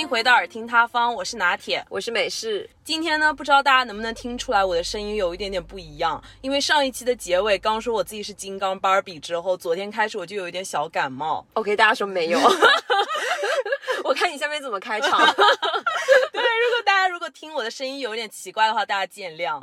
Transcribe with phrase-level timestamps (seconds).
[0.00, 1.84] Hello，欢迎回到耳听他方，我是拿铁。
[1.90, 11.44] 我是美式，今天呢，不知道大家能不能听出来我的声音有一点点不一样，因为上一期的结尾刚说我自己是金刚芭比之后，昨天开始我就有一点小感冒。
[11.52, 12.40] OK，大家说没有。
[14.02, 15.10] 我看你下面怎么开场。
[15.20, 16.82] 对，如果
[17.20, 19.62] 果听我的声音有点奇怪的话，大家见谅。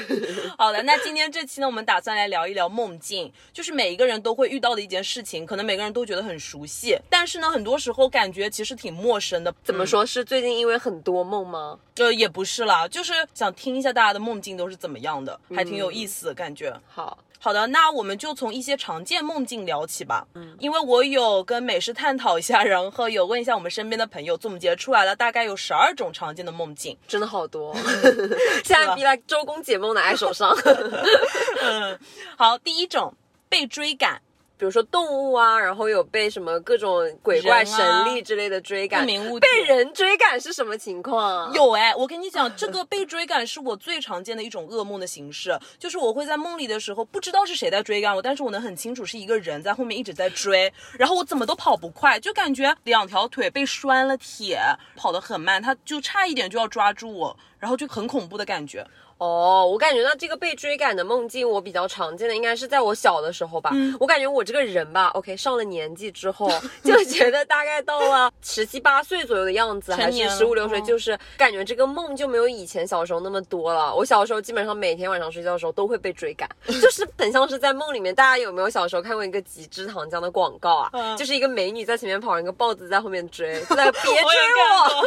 [0.56, 9.54] 好的，那今天这期呢，我们打算来聊一聊梦境，就是每一个人都会遇到的一件事情，可能每个人都觉得很熟悉，但是呢，很多时候感觉其实挺陌生的。
[9.62, 11.78] 怎么说是最近因为很多梦吗？
[11.96, 16.74] 呃，也不是啦，就是想听一下大家的梦境都是怎么样的，还挺有意思的感觉。
[16.88, 20.26] 好，好的，那我们就从一些常见梦境聊起吧。
[20.34, 26.96] 嗯，因为我有跟美师探讨一下，然后有问一下我们身边的朋友，总结出来了大概有十二种常见的梦境。
[27.06, 27.76] 真的好多。
[28.64, 30.56] 现在比来周公解梦拿在手上。
[31.60, 31.98] 嗯，
[32.38, 33.12] 好，第一种
[33.50, 34.22] 被追赶，
[34.56, 39.00] 比如说动物啊，然后有被什么各种鬼怪、神力之类的追赶。
[39.00, 41.52] 不明物体被人追赶是什么情况？
[41.52, 54.60] 有哎，我跟你讲，这个被追赶是我最常见的一种噩梦的形式，就是我会在梦里的时候不知道是谁在追赶我，但是我能很清楚是一个人在后面一直在追，然后我怎么都跑不快，就感觉两条腿被拴了铁，
[54.94, 58.86] 跑得很慢，他就差一点就要抓住我，然后就很恐怖的感觉。
[59.24, 63.70] 哦，我感觉到这个被追赶的梦境，我比较常见的应该是在我小的时候吧。
[63.72, 66.50] 嗯我感觉我这个人吧，OK，上了年纪之后，
[66.84, 73.94] 就觉得大概到了 十七八岁左右的样子，还是十五六岁，嗯就是感觉这个梦就没有以前小时候那么多了。
[73.94, 78.14] 我小时候基本上每天晚上睡觉的时候都会被追赶， 就是很像是在梦里面。
[78.14, 80.90] 大家有没有小时候看过一个极致糖浆的广告啊？
[80.92, 85.02] 嗯就是一个美女在前面跑，一个豹子在后面追，就在 别追我我。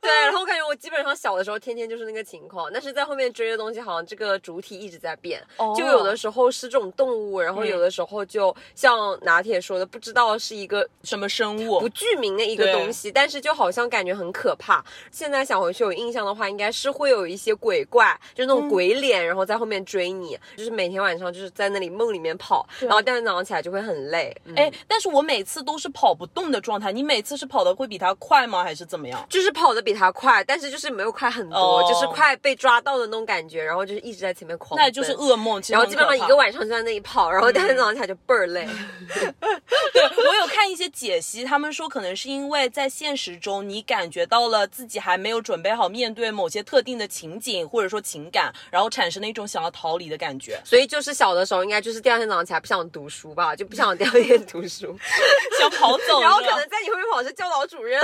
[0.00, 11.88] 对，然后我感觉我基本上小的时候天天就是那个情况，但是在后面追的东西好像这个主体一直在变，哦就有的时候是这种动物，然后有的时候就像拿铁说的，不知道是一个什么生物不？
[11.88, 14.84] 具名的一个东西，但是就好像感觉很可怕。
[15.10, 24.36] 现在想回去有印象的话，应该是会有一些鬼怪，就那嗯种鬼脸，然后在后面追你，就是每天晚上就是在那里梦里面跑，然后第二天早上起来就会很累。
[24.44, 28.62] 嗯哎，但是我每次都是跑不动的状态，你每次是跑的会比他快吗？
[28.62, 29.26] 还是怎么样？
[29.30, 38.66] 就是跑的比他快，但是就是没有快很多，哦就是快被抓到的那种感觉，然后就是一直在前面狂奔，那就是噩梦，然后基本上一个晚上就在那里跑，然后第二天早上起来就倍儿累。
[39.92, 54.96] 对我有看一些解析，他们说可能是因为在现实中你感觉到了自己还没有准备好面对某些特定的情景或者说情感，然后产生了一种想要逃离的感觉，所以就是小的时候，应该就是第二天早上起来不想读书吧，就不想第二天读书，
[55.58, 56.20] 想跑走。
[56.20, 58.00] 然后可能在你后面跑是教导主任。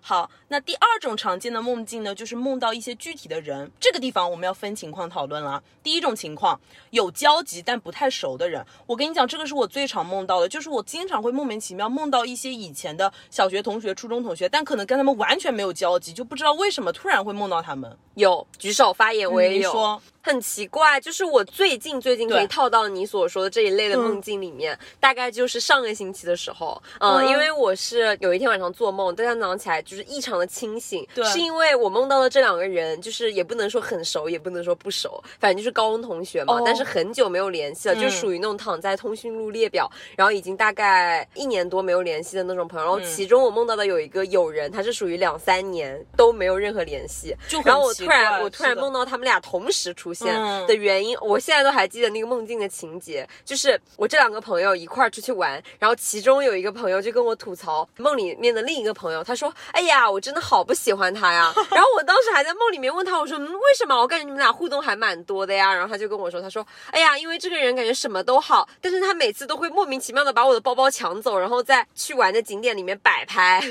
[0.00, 3.70] 好，那第二种常见的梦境呢，就是梦到一些具体的人。
[3.78, 5.62] 这个地方我们要分情况讨论了啊。
[5.82, 6.58] 第一种情况，
[6.90, 8.64] 有交集但不太熟的人。
[8.86, 17.96] 我跟你讲，这个是我最常梦到的，就是我经常会莫名其妙梦到一些以前的小学同学、初中同学，但可能跟他们完全没有交集，就不知道为什么突然会梦到他们。
[18.14, 19.58] 有举手发言，我也有。
[19.58, 27.28] 你说，很奇怪，就是我最近最近可以套到你所说的这一类的梦境里面，大概就是上个星期的时候，嗯，嗯。
[27.28, 31.24] 因为我是有一天晚上做梦，第二天早上起来就是异常的清醒，对。
[31.24, 38.10] 是因为我梦到的这两个人，就是也不能说很熟，也不能说不熟，反正就是高中同学嘛，哦但是很久没有联系了，就嗯。
[38.10, 43.04] 属于那种躺在通讯录列表，然后已经大概一年多没有联系的那种朋友，然后嗯。
[43.06, 47.58] 其中我梦到的有一个友人，他是属于两三年都没有任何联系，就。
[47.60, 61.52] 很然后我突然我突然梦到他们俩同时出现嗯的原因，我现在都还记得那个梦境的情节，就是我这两个朋友一块儿出去玩，然后其中有一个朋友就跟我吐槽梦里面的另一个朋友，他说：“哎呀，我真的好不喜欢他呀。
[61.70, 63.96] ”然后我当时还在梦里面问他，我说：“嗯，为什么？
[63.96, 73.60] 我感觉你们俩互动还蛮多的呀。”然后他就跟我说：“他说，哎呀，因为这个人感觉什么都好，但是他每次都会莫名其妙的把我的包包抢走，然后在去玩的景点里面摆拍。”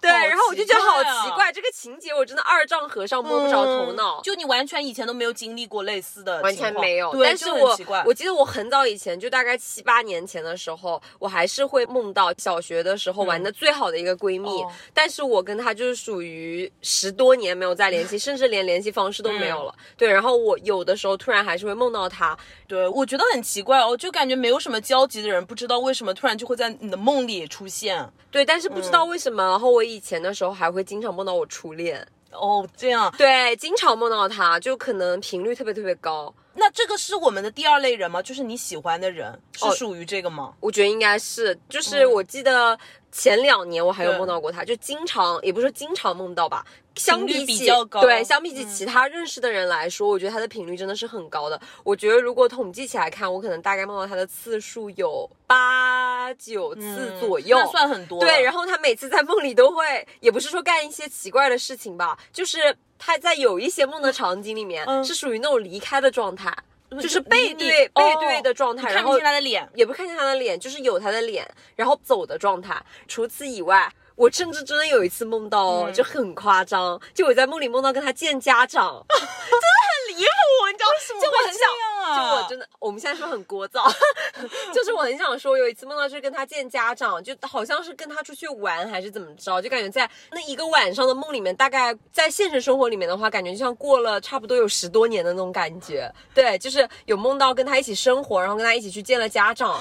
[0.00, 4.20] 对，好然后我就觉得好奇怪这个情节我真的二丈和尚摸不着头脑。
[4.20, 14.70] 嗯就你完全以前都没有经历过类似的完全没有，对，但是我我记得我很早以前，就大概七八年前的时候，我还是会梦到小学的时候玩的最好的一个闺蜜，哦。
[14.92, 19.74] 但是我跟她就是属于十多年没有再联系，甚至连联系方式都没有了。
[19.76, 19.80] 嗯。
[19.96, 22.36] 对，然后我有的时候突然还是会梦到她，
[22.66, 28.08] 对，我觉得很奇怪哦，就感觉没有什么交集的人，不知道为什么突然就会在你的梦里出现。
[28.30, 32.04] 对，但是不知道为什么，然后我以前的时候还会经常梦到我初恋，
[32.34, 36.34] 哦，这样，对，经常梦到他，就可能频率特别特别高。
[36.56, 38.22] 那这个是我们的第二类人吗？
[38.22, 40.54] 就是你喜欢的人是哦属于这个吗？
[40.60, 42.78] 我觉得应该是，就是我记得
[43.16, 46.66] 前两年我还有梦到过他，就经常也不是说经常梦到吧，
[46.96, 48.68] 相比起比较高对，相比起嗯。
[48.74, 51.60] 其他认识的人来说，我觉得他的频率真的是很高的。
[51.84, 58.18] 我觉得如果统计起来看，我可能大概梦到他的次数有八八九次左右，那算很多。
[58.18, 65.04] 对，然后他每次在梦里都会，也不是说干一些奇怪的事情吧，就是他在有一些梦的场景里面、嗯。
[65.04, 66.50] 是属于那种离开的状态，
[66.90, 69.68] 就是背对哦背对的状态，你看不然后见他的脸。
[69.74, 72.80] 也不看见他的脸，就是有他的脸，然后走的状态。
[73.08, 80.28] 除此以外，我甚至真的有一次梦到就很夸张，就我在梦里梦到跟他见家长， 真的很离谱，
[80.72, 81.20] 你知道吗？
[81.20, 81.60] 就我很想。
[82.04, 83.90] 就我真的，我们现在说很聒噪，
[84.74, 96.12] 就是我很想说，有一次梦到是跟他见家长，就好像是跟他出去玩还是怎么着，就感觉在那一个晚上的梦里面，大概在现实生活里面的话，感觉就像过了差不多有十多年的那种感觉。
[96.34, 99.80] 对，就是有梦到跟他一起生活，然后跟他一起去见了家长。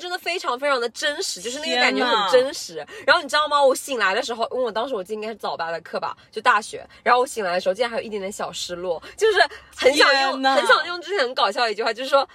[0.00, 2.84] 真的非常非常的真实，就是那个感觉很真实。
[3.06, 3.62] 然后你知道吗？
[3.62, 6.84] 我醒来的时候，因为我当时我记得应该是早八的课吧，就大学。
[7.02, 9.38] 然后我醒来的时候，竟然还有一点点小失落，就是
[9.76, 12.26] 很想用很想用之前很搞笑的一句话，就是说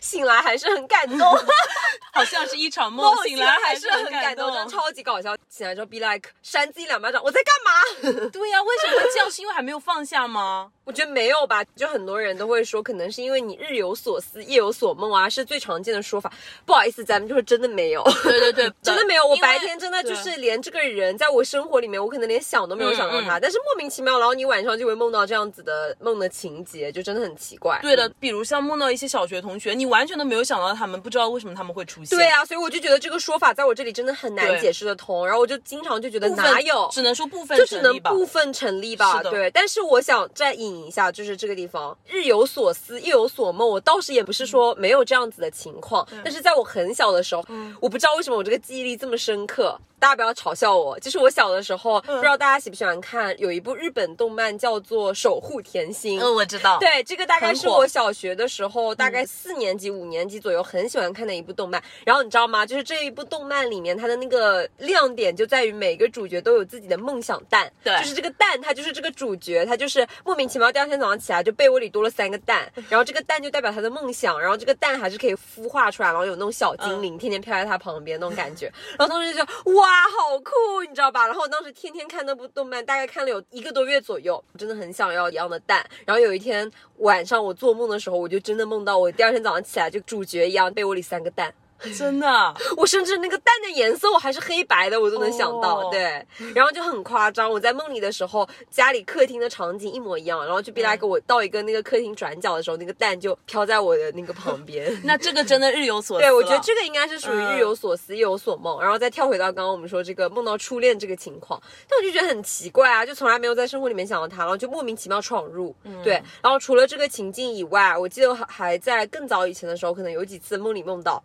[0.00, 1.28] 醒来还是很感动，
[2.12, 5.36] 好像是一场梦，梦醒来还是很感动，真的超级搞笑。
[5.48, 8.28] 醒来之后 be like 扇自己两巴掌，我在干嘛？
[8.32, 9.30] 对呀、为什么会这样？
[9.30, 10.70] 是因为还没有放下吗？
[10.84, 16.32] 我觉得没有吧，就很多人都会说，可能是因为你日有所思，夜有所梦啊，是最常见的说法。
[16.64, 18.02] 不好意思，咱们就是真的没有。
[18.22, 27.78] 对对对， 真的没有，我白天真的就是连这个人在我生活里面，我可能连想都没有想到他，嗯嗯但是莫名其妙，然后你晚上就会梦到这样子的梦的情节，就真的很奇怪。
[27.82, 32.18] 对的，比如像梦到一些小学同学，你完全都没有想到他们，不知道为什么他们会出现。
[32.18, 37.92] 对啊，所以我就觉得这个说法在我这里真的很难解释得通，然后我就经常就觉得哪有，只能说部分就只能。
[38.02, 39.50] 部分成立吧对。
[39.52, 43.66] 但是我想再引一下，就是这个地方，日有所思，夜有所梦。
[43.66, 47.42] 我倒是也不是说没有这样子的情况，但是在我很小的时候，
[47.80, 49.80] 我不知道为什么我这个记忆力这么深刻。
[50.02, 56.18] 大家不要嘲笑我，就是我小的时候，不知道大家喜不喜欢看，有一部日本动漫叫做《守护甜心》。
[56.20, 56.76] 嗯，我知道。
[56.80, 61.80] 对，这个大概是我小学的时候，大概四年级、五年级左右，很喜欢看的一部动漫。
[62.04, 62.66] 然后你知道吗？
[62.66, 67.72] 就是这一部动漫里面，它的那个亮点就在于每个主角都有自己的梦想蛋。
[67.84, 78.66] 对就是这个蛋，它就是这个主角，它就是莫名其妙第二天早上起来就被窝里多了三个蛋， 然后这个蛋就代表他的梦想，然后这个蛋还是可以孵化出来，然后有那种小精灵、天天飘在他旁边那种感觉。
[78.98, 79.52] 然后当时就觉得
[79.92, 81.26] 哇，好酷，你知道吧？
[81.26, 85.84] 然后我当时天天看那部动漫，大概看了有一个多月左右，真的很想要一样的蛋。
[86.06, 91.52] 然后有一天晚上我做梦的时候，我就真的梦到我第二天早上起来就主角一样，被窝里三个蛋。
[91.96, 92.54] 真的。
[92.76, 95.80] 我甚至那个蛋的颜色我还是黑白的，我都能想到。
[95.80, 96.24] 哦对，
[96.54, 97.50] 然后就很夸张。
[97.50, 104.90] 我在梦里的时候，家里客厅的场景一模一样，然后就 be like 我到一个那个客厅转角的时候，那个蛋就飘在我的那个旁边。
[105.04, 106.24] 那这个真的日有所思。
[106.24, 108.80] 对，我觉得这个应该是属于嗯日有所思，夜有所梦。
[108.80, 115.74] 然后再跳回到刚刚我们说这个梦到初恋这个情况，但我就觉得很奇怪啊，就从来没有在生活里面想到他，然后就莫名其妙闯入。
[115.84, 121.22] 嗯对，然后除了这个情境以外，我记得还还在更早以前的时候，可能有几次梦里梦到，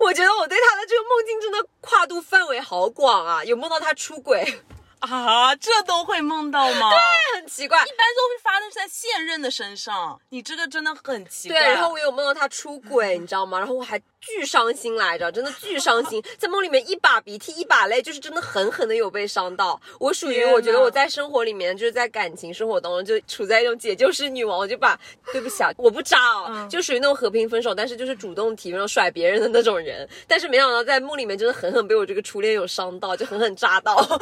[0.00, 4.60] 我觉得我对他的这个梦境真的跨度范围好广啊，有梦到他出轨，
[5.02, 6.90] 啊，这都会梦到吗？
[6.90, 7.78] 对很奇怪。
[7.78, 10.20] 一般都会发生在现任的身上。
[10.30, 11.58] 你这个真的很奇怪。
[11.58, 13.58] 对，然后我有梦到他出轨，你知道吗？
[13.58, 19.80] 然后我还巨伤心来着，真的巨伤心，在梦里面一把鼻涕一把泪，就是真的狠狠的有被伤到。
[19.98, 24.98] 我属于我觉得我在生活里面，就是在感情生活当中就处在一种解救式女王，我就把
[25.32, 30.08] 对不起啊，我不渣哦，嗯就属于那种和平分手，但是就是主动提那种甩别人的那种人。
[30.28, 34.20] 但是没想到在梦里面真的狠狠被我这个初恋有伤到，就狠狠扎到， 不知道为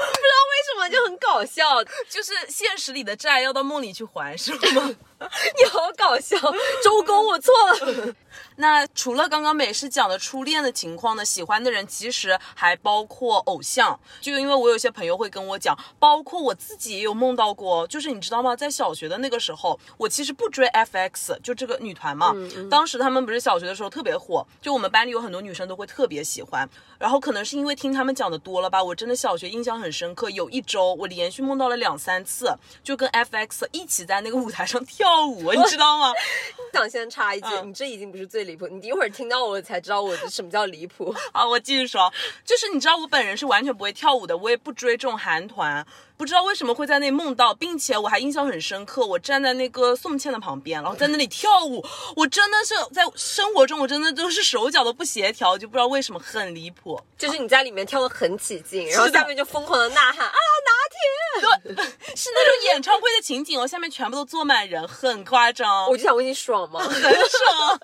[0.65, 1.83] 什么什么就很搞笑。
[2.09, 4.95] 就是现实里的债要到梦里去还，是吗？
[5.59, 6.37] 你好搞笑，
[6.83, 8.15] 周公，我错了。
[8.57, 13.99] 那除了刚刚美式讲的初恋的情况呢，喜欢的人其实还包括偶像。
[14.21, 18.55] 就因为我有些朋友会跟我讲，包括我自己也有梦到过，就是你知道吗？
[18.55, 22.35] 在小学的那个时候，我其实不追 FX，就这个女团嘛。
[22.71, 26.69] 当时他们不是小学的时候特别火，就我们班里有很多女生都会特别喜欢。
[26.99, 30.29] 然后可能是因为听他们讲的多了吧，我真的小学印象很深刻。
[30.31, 36.13] 有一周我连续梦到了两三次，就跟 FX 一起在那个舞台上跳舞，你知道吗？
[36.73, 41.15] 想先插一句，嗯你这已经不是最离谱，你一会儿听到我才知道我什么叫离谱。
[41.33, 42.11] 好，我继续说，
[42.45, 45.85] 就是你知道我本人是完全不会跳舞的，我也不追这种韩团，
[46.21, 51.83] 不知道为什么会在那梦到，并且我还印象很深刻，我站在那个宋茜的旁边，然后在那里跳舞，
[52.15, 57.01] 我真的是在生活中我真的都是手脚都不协调，就不知道为什么很离谱。
[57.17, 61.01] 就是你在里面跳的很起劲，然后下面就疯狂的呐喊啊拿铁！
[61.65, 61.75] 对
[62.15, 66.81] 是那种演唱会的情景哦，下面全部都坐满人，很夸张，我就想问你爽吗？
[66.81, 67.11] 很爽，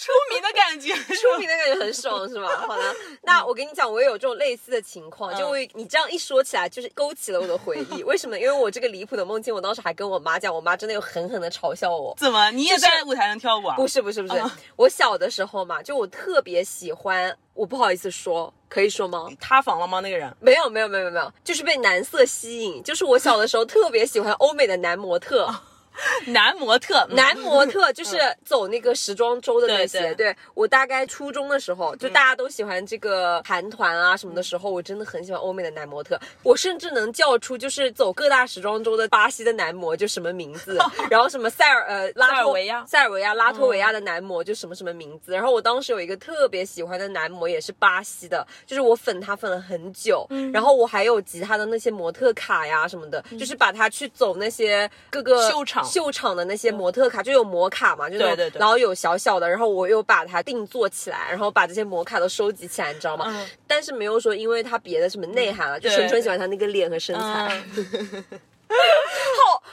[0.00, 2.48] 出名的感觉， 出名的感觉很爽是吗？
[2.66, 2.82] 好的，
[3.22, 8.02] 那我跟你讲，我也有这种类似的情况，就我你这样一说起来，就是勾起了我的回忆。
[8.04, 8.38] 为什么？
[8.38, 12.14] 因为我这个离谱的梦境，我当时还跟我妈讲，我妈真的有狠狠的嘲笑我。
[12.16, 13.76] 怎么你也是在舞台上跳舞啊？
[13.76, 19.28] 不是不是不是，啊我小的时候嘛，就我特别喜欢我不好意思说，可以说吗？
[19.40, 20.00] 塌房了吗？
[20.00, 20.34] 那个人？
[20.40, 22.82] 没有没有没有没有，就是被男色吸引。
[22.82, 25.52] 就是我小的时候特别喜欢欧美的男模特。
[26.28, 30.00] 男模特，男模特就是走那个时装周的那些。
[30.00, 36.18] 对对我大概初中的时候，就大家都喜欢这个韩团啊什么的时候，我真的很喜欢欧美的男模特。
[36.42, 40.78] 我甚至能叫出就是走各大时装周的巴西的男模就什么名字，
[41.10, 45.32] 然后什么塞尔呃拉脱维亚、塞尔维亚、拉脱维亚的男模就什么什么名字。
[45.32, 50.26] 然后我当时有一个特别喜欢的男模也是巴西的，就是我粉他粉了很久。
[50.52, 55.81] 然后我还有集他的那些模特卡呀什么的，就是把他去走那些各个秀场。
[55.84, 63.26] 秀场的那些模特卡就有模卡嘛，就对对对，然后有小小的，然后我又把它定做起来，然后把这些模卡都收集起来，你知道吗？
[63.28, 63.46] 嗯。
[63.66, 67.22] 但是没有说因为它别的什么内涵了，就纯纯喜欢他那个脸和身材。
[67.48, 67.54] 好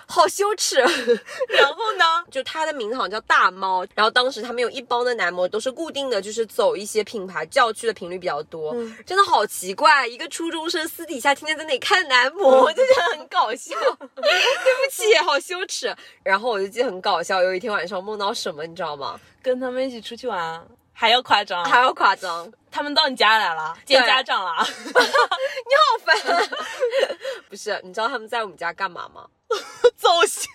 [0.08, 0.77] 好羞耻，
[1.50, 2.05] 然后呢？
[2.31, 8.74] 就他的名字好像叫大猫，然后当时他们有一帮的男模都是固定的，就是走一些品牌叫去的频率比较多，
[9.05, 13.75] 真的好奇怪，一个初中生私底下天天在那里看男模，我就觉得很搞笑。
[14.15, 15.96] 对不起，好羞耻。
[16.24, 19.19] 然后我就记得很搞笑，有一天晚上梦到什么，你知道吗？
[19.41, 20.65] 跟他们一起出去玩。
[20.91, 26.50] 还要夸张，还要夸张，他们到你家来了，见家长了， 你好烦。
[27.48, 29.25] 不是，你知道他们在我们家干嘛吗？
[29.98, 30.50] 走秀，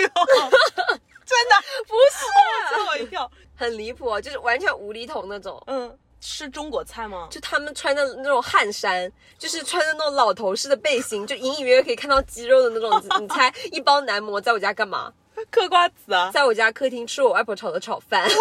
[1.26, 1.54] 真的
[1.86, 2.16] 不是，
[2.70, 5.62] 吓我一跳，很离谱，就是完全无厘头那种。
[5.66, 7.28] 嗯，吃中国菜吗？
[7.30, 13.02] 就他们穿的那种汗衫，就是穿的那种老头式的背心，就隐隐约约可以看到肌肉的那种。
[13.20, 15.12] 你猜，一帮男模在我家干嘛？
[15.50, 18.24] 嗑瓜子啊，在我家客厅吃我外婆炒的炒饭。
[18.28, 18.32] 你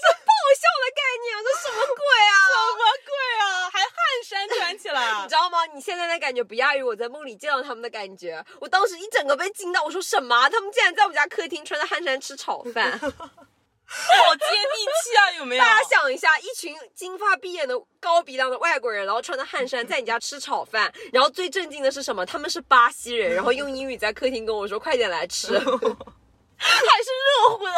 [0.00, 2.34] 这爆笑的概念，这什么鬼啊？
[2.48, 3.44] 什么鬼啊？
[3.70, 3.92] 还汗
[4.24, 5.64] 衫穿起来，你知道吗？
[5.74, 8.44] 你现在的感觉不亚于我在梦里见到他们的感觉。
[8.60, 10.48] 我当时一整个被惊到，我说什么？
[10.50, 15.32] 他们竟然在我们家客厅穿着汗衫吃炒饭， 好接地气啊！
[15.38, 15.64] 有没有？
[15.64, 22.26] 大家想一下，一群金发碧眼的高鼻梁的外国人，然后穿着汗衫在你家吃炒饭，然后最震惊的是什么？
[22.26, 27.72] 他们是巴西人，然后用英语在客厅跟我说：“快点来吃， 还是热乎的。”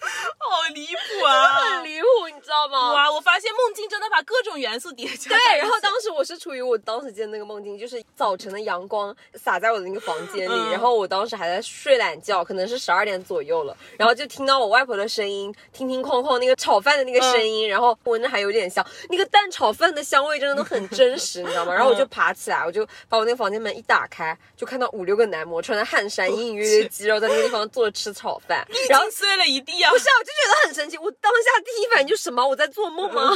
[0.38, 1.46] 好离谱啊！
[1.46, 2.92] 很离谱，你知道吗？
[2.92, 5.30] 哇，我发现梦境真的把各种元素叠加。
[5.30, 21.72] 对，然后当时我是处于我当时见那个梦境，就是早晨的阳光洒在我的那个房间里，然后我当时还在睡懒觉，可能是十二点左右了，然后就听到我外婆的声音，听听哐哐那个炒饭的那个声音，然后闻着还有点香，那个蛋炒饭的香味真的都很真实，你知道吗？
[21.72, 29.89] 然后我就爬起来，我就把我那个房间门一打开，就看到五六个男模穿着汗衫，隐隐约约肌肉在那个地方坐着吃炒饭， 然后碎了一地啊！
[29.90, 30.96] 不是，我就觉得很神奇。
[30.98, 32.46] 我当下第一反应就什么？
[32.46, 33.30] 我在做梦吗？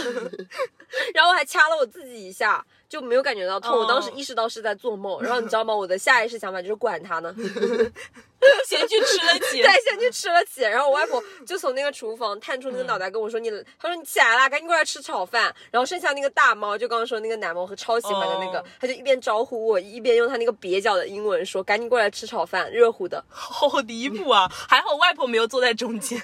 [1.15, 3.79] 然后我还掐了我自己一下，就没有感觉到痛。
[3.79, 5.21] 我当时意识到是在做梦。
[5.23, 5.75] 然后你知道吗？
[5.75, 7.35] 我的下意识想法就是管他呢，
[8.67, 10.63] 先去吃了起， 对，先去吃了起。
[10.63, 23.25] 然后我外婆就从那个厨房探出那个脑袋跟我说：“你，他说你起来啦，赶紧过来吃炒饭。”然后剩下那个大猫，就刚刚说那个奶猫和超喜欢的那个，他就一边招呼我，一边用他那个蹩脚的英文说：“赶紧过来吃炒饭，热乎的。
[23.29, 24.51] ”好离谱啊！
[24.69, 26.23] 还好外婆没有坐在中间。